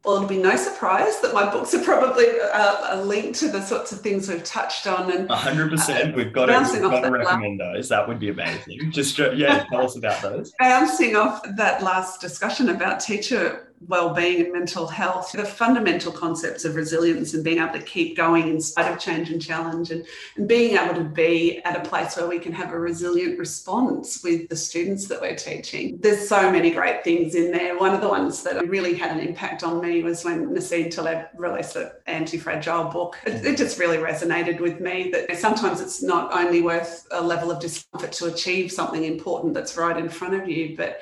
Well, 0.03 0.15
it'll 0.15 0.27
be 0.27 0.37
no 0.37 0.55
surprise 0.55 1.19
that 1.21 1.33
my 1.33 1.49
books 1.51 1.75
are 1.75 1.83
probably 1.83 2.25
uh, 2.53 2.95
a 2.95 3.03
link 3.03 3.35
to 3.35 3.49
the 3.49 3.61
sorts 3.61 3.91
of 3.91 4.01
things 4.01 4.27
we've 4.27 4.43
touched 4.43 4.87
on. 4.87 5.11
And 5.11 5.29
hundred 5.29 5.67
uh, 5.67 5.75
percent, 5.75 6.15
we've 6.15 6.33
got 6.33 6.47
to, 6.47 6.69
we've 6.73 6.81
got 6.81 7.01
to 7.01 7.11
recommend 7.11 7.59
last, 7.59 7.73
those. 7.73 7.89
That 7.89 8.07
would 8.07 8.19
be 8.19 8.29
amazing. 8.29 8.91
Just 8.91 9.19
yeah, 9.19 9.63
tell 9.65 9.85
us 9.85 9.95
about 9.95 10.21
those. 10.23 10.53
Bouncing 10.57 11.15
off 11.15 11.43
that 11.55 11.83
last 11.83 12.19
discussion 12.19 12.69
about 12.69 12.99
teacher 12.99 13.70
well-being 13.87 14.41
and 14.41 14.53
mental 14.53 14.87
health 14.87 15.31
the 15.31 15.45
fundamental 15.45 16.11
concepts 16.11 16.65
of 16.65 16.75
resilience 16.75 17.33
and 17.33 17.43
being 17.43 17.57
able 17.57 17.73
to 17.73 17.81
keep 17.81 18.15
going 18.15 18.47
in 18.47 18.59
spite 18.59 18.91
of 18.91 18.99
change 18.99 19.29
and 19.29 19.41
challenge 19.41 19.91
and, 19.91 20.05
and 20.35 20.47
being 20.47 20.77
able 20.77 20.93
to 20.93 21.03
be 21.03 21.59
at 21.63 21.75
a 21.75 21.89
place 21.89 22.15
where 22.15 22.27
we 22.27 22.39
can 22.39 22.51
have 22.51 22.71
a 22.71 22.79
resilient 22.79 23.39
response 23.39 24.23
with 24.23 24.47
the 24.49 24.55
students 24.55 25.07
that 25.07 25.19
we're 25.19 25.35
teaching. 25.35 25.97
There's 25.99 26.27
so 26.27 26.51
many 26.51 26.71
great 26.71 27.03
things 27.03 27.35
in 27.35 27.51
there. 27.51 27.77
One 27.77 27.93
of 27.93 28.01
the 28.01 28.07
ones 28.07 28.43
that 28.43 28.67
really 28.67 28.93
had 28.93 29.11
an 29.11 29.25
impact 29.25 29.63
on 29.63 29.81
me 29.81 30.03
was 30.03 30.23
when 30.23 30.47
Nassim 30.49 30.91
Taleb 30.91 31.27
released 31.35 31.75
an 31.75 31.91
anti-fragile 32.07 32.85
book. 32.85 33.17
It, 33.25 33.45
it 33.45 33.57
just 33.57 33.79
really 33.79 33.97
resonated 33.97 34.59
with 34.59 34.79
me 34.79 35.09
that 35.11 35.37
sometimes 35.37 35.81
it's 35.81 36.03
not 36.03 36.33
only 36.33 36.61
worth 36.61 37.07
a 37.11 37.21
level 37.21 37.51
of 37.51 37.59
discomfort 37.59 38.11
to 38.13 38.25
achieve 38.27 38.71
something 38.71 39.03
important 39.03 39.53
that's 39.53 39.77
right 39.77 39.97
in 39.97 40.09
front 40.09 40.33
of 40.33 40.47
you 40.47 40.75
but 40.77 41.01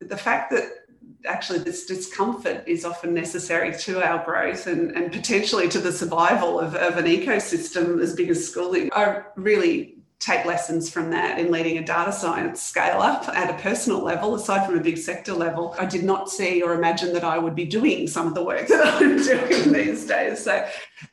the 0.00 0.16
fact 0.16 0.50
that 0.50 0.85
actually 1.26 1.60
this 1.60 1.86
discomfort 1.86 2.64
is 2.66 2.84
often 2.84 3.14
necessary 3.14 3.76
to 3.78 4.02
our 4.02 4.24
growth 4.24 4.66
and, 4.66 4.92
and 4.92 5.12
potentially 5.12 5.68
to 5.68 5.78
the 5.78 5.92
survival 5.92 6.60
of, 6.60 6.74
of 6.74 6.96
an 6.96 7.06
ecosystem 7.06 8.00
as 8.00 8.14
big 8.14 8.30
as 8.30 8.46
schooling. 8.46 8.90
I 8.92 9.22
really 9.36 9.96
take 10.18 10.46
lessons 10.46 10.88
from 10.88 11.10
that 11.10 11.38
in 11.38 11.52
leading 11.52 11.76
a 11.76 11.84
data 11.84 12.10
science 12.10 12.62
scale 12.62 13.00
up 13.00 13.28
at 13.28 13.50
a 13.50 13.62
personal 13.62 14.02
level, 14.02 14.34
aside 14.34 14.66
from 14.66 14.78
a 14.78 14.80
big 14.80 14.96
sector 14.96 15.34
level. 15.34 15.74
I 15.78 15.84
did 15.84 16.04
not 16.04 16.30
see 16.30 16.62
or 16.62 16.72
imagine 16.72 17.12
that 17.12 17.22
I 17.22 17.36
would 17.36 17.54
be 17.54 17.66
doing 17.66 18.08
some 18.08 18.26
of 18.26 18.34
the 18.34 18.42
work 18.42 18.66
that 18.68 19.02
I'm 19.02 19.22
doing 19.22 19.72
these 19.72 20.06
days. 20.06 20.42
So 20.42 20.66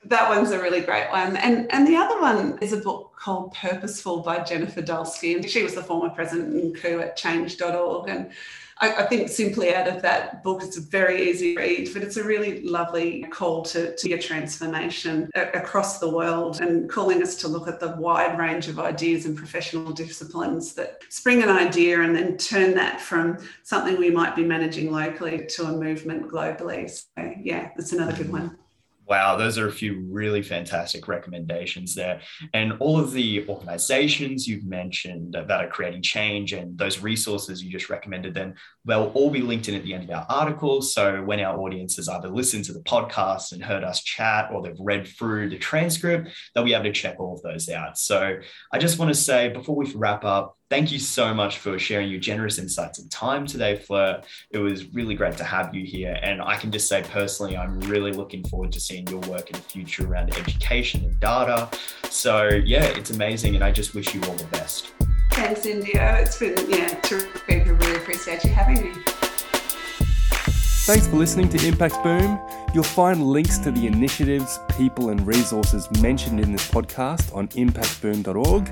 that 0.05 0.29
one's 0.29 0.51
a 0.51 0.61
really 0.61 0.79
great 0.79 1.09
one. 1.09 1.35
And, 1.35 1.71
and 1.71 1.85
the 1.85 1.97
other 1.97 2.19
one 2.21 2.57
is 2.61 2.71
a 2.71 2.77
book 2.77 3.13
called 3.17 3.53
Purposeful 3.53 4.21
by 4.21 4.39
Jennifer 4.39 4.81
Dulski. 4.81 5.35
And 5.35 5.49
she 5.49 5.63
was 5.63 5.75
the 5.75 5.83
former 5.83 6.09
president 6.09 6.53
and 6.53 6.75
coup 6.75 7.01
at 7.01 7.17
change.org. 7.17 8.09
And 8.09 8.31
I, 8.79 8.93
I, 8.93 9.05
think 9.05 9.29
simply 9.29 9.73
out 9.73 9.87
of 9.87 10.01
that 10.01 10.43
book, 10.43 10.63
it's 10.63 10.77
a 10.77 10.81
very 10.81 11.29
easy 11.29 11.55
read, 11.55 11.89
but 11.93 12.01
it's 12.01 12.17
a 12.17 12.23
really 12.23 12.61
lovely 12.63 13.23
call 13.23 13.63
to, 13.63 13.95
to 13.95 14.13
a 14.13 14.19
transformation 14.19 15.29
across 15.35 15.99
the 15.99 16.09
world 16.09 16.61
and 16.61 16.89
calling 16.89 17.21
us 17.21 17.35
to 17.37 17.47
look 17.47 17.67
at 17.67 17.79
the 17.79 17.95
wide 17.97 18.37
range 18.37 18.67
of 18.67 18.79
ideas 18.79 19.25
and 19.25 19.37
professional 19.37 19.91
disciplines 19.91 20.73
that 20.73 21.01
spring 21.09 21.43
an 21.43 21.49
idea 21.49 22.01
and 22.01 22.15
then 22.15 22.37
turn 22.37 22.73
that 22.75 22.99
from 22.99 23.37
something 23.63 23.97
we 23.97 24.09
might 24.09 24.35
be 24.35 24.43
managing 24.43 24.91
locally 24.91 25.45
to 25.47 25.65
a 25.65 25.71
movement 25.71 26.27
globally. 26.29 26.89
So, 26.89 27.33
yeah, 27.41 27.69
that's 27.75 27.93
another 27.93 28.13
good 28.13 28.31
one. 28.31 28.57
Wow, 29.05 29.35
those 29.35 29.57
are 29.57 29.67
a 29.67 29.71
few 29.71 30.05
really 30.09 30.41
fantastic 30.41 31.07
recommendations 31.09 31.93
there. 31.93 32.21
And 32.53 32.73
all 32.79 32.97
of 32.97 33.11
the 33.11 33.45
organizations 33.49 34.47
you've 34.47 34.63
mentioned 34.63 35.33
that 35.33 35.51
are 35.51 35.67
creating 35.67 36.03
change 36.03 36.53
and 36.53 36.77
those 36.77 36.99
resources 36.99 37.61
you 37.61 37.69
just 37.69 37.89
recommended, 37.89 38.33
then 38.33 38.55
they'll 38.85 39.11
all 39.13 39.29
be 39.29 39.41
linked 39.41 39.69
in 39.69 39.75
at 39.75 39.83
the 39.83 39.93
end 39.93 40.03
of 40.03 40.09
our 40.09 40.25
article. 40.29 40.81
So 40.81 41.23
when 41.23 41.39
our 41.39 41.57
audience 41.59 41.95
has 41.97 42.09
either 42.09 42.29
listened 42.29 42.65
to 42.65 42.73
the 42.73 42.81
podcast 42.81 43.51
and 43.51 43.63
heard 43.63 43.83
us 43.83 44.03
chat 44.03 44.49
or 44.51 44.61
they've 44.61 44.79
read 44.79 45.07
through 45.07 45.49
the 45.49 45.57
transcript, 45.57 46.29
they'll 46.53 46.63
be 46.63 46.73
able 46.73 46.85
to 46.85 46.91
check 46.91 47.19
all 47.19 47.35
of 47.35 47.41
those 47.41 47.69
out. 47.69 47.97
So 47.97 48.37
I 48.71 48.77
just 48.79 48.99
want 48.99 49.09
to 49.09 49.19
say 49.19 49.49
before 49.49 49.75
we 49.75 49.91
wrap 49.93 50.25
up, 50.25 50.57
Thank 50.73 50.91
you 50.91 50.97
so 50.97 51.35
much 51.35 51.59
for 51.59 51.77
sharing 51.77 52.09
your 52.09 52.19
generous 52.19 52.57
insights 52.57 52.97
and 52.97 53.11
time 53.11 53.45
today, 53.45 53.75
Fleur. 53.75 54.23
It 54.49 54.57
was 54.57 54.91
really 54.91 55.13
great 55.13 55.37
to 55.37 55.43
have 55.43 55.75
you 55.75 55.85
here. 55.85 56.17
And 56.23 56.41
I 56.41 56.57
can 56.57 56.71
just 56.71 56.87
say 56.87 57.03
personally, 57.03 57.55
I'm 57.55 57.79
really 57.81 58.11
looking 58.11 58.43
forward 58.45 58.71
to 58.71 58.79
seeing 58.79 59.05
your 59.05 59.19
work 59.29 59.51
in 59.51 59.57
the 59.57 59.61
future 59.61 60.07
around 60.07 60.35
education 60.35 61.03
and 61.03 61.19
data. 61.19 61.69
So, 62.09 62.47
yeah, 62.47 62.85
it's 62.85 63.11
amazing. 63.11 63.53
And 63.53 63.63
I 63.63 63.71
just 63.71 63.93
wish 63.93 64.15
you 64.15 64.21
all 64.23 64.33
the 64.33 64.45
best. 64.45 64.91
Thanks, 65.33 65.65
India. 65.65 66.19
It's 66.19 66.37
been, 66.37 66.55
yeah, 66.69 66.87
terrific. 67.01 67.67
I 67.67 67.69
really 67.69 67.95
appreciate 67.95 68.43
you 68.43 68.51
having 68.51 68.83
me. 68.83 68.93
Thanks 70.85 71.07
for 71.07 71.15
listening 71.15 71.49
to 71.49 71.67
Impact 71.67 72.03
Boom. 72.03 72.39
You'll 72.73 72.83
find 72.83 73.23
links 73.23 73.57
to 73.59 73.71
the 73.71 73.87
initiatives, 73.87 74.59
people, 74.77 75.09
and 75.09 75.25
resources 75.25 75.89
mentioned 76.01 76.39
in 76.39 76.51
this 76.51 76.69
podcast 76.69 77.33
on 77.35 77.47
impactboom.org. 77.49 78.69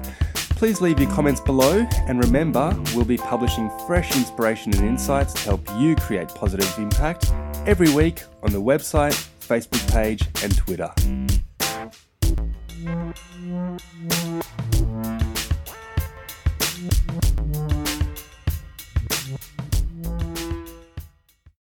Please 0.58 0.82
leave 0.82 1.00
your 1.00 1.10
comments 1.10 1.40
below, 1.40 1.88
and 2.08 2.24
remember, 2.24 2.78
we'll 2.94 3.06
be 3.06 3.18
publishing 3.18 3.72
fresh 3.88 4.16
inspiration 4.16 4.72
and 4.76 4.86
insights 4.86 5.34
to 5.34 5.40
help 5.42 5.68
you 5.80 5.96
create 5.96 6.28
positive 6.30 6.72
impact 6.78 7.32
every 7.66 7.92
week 7.94 8.24
on 8.44 8.52
the 8.52 8.62
website, 8.62 9.16
Facebook 9.40 9.92
page, 9.92 10.28
and 10.44 10.56
Twitter. 10.56 10.94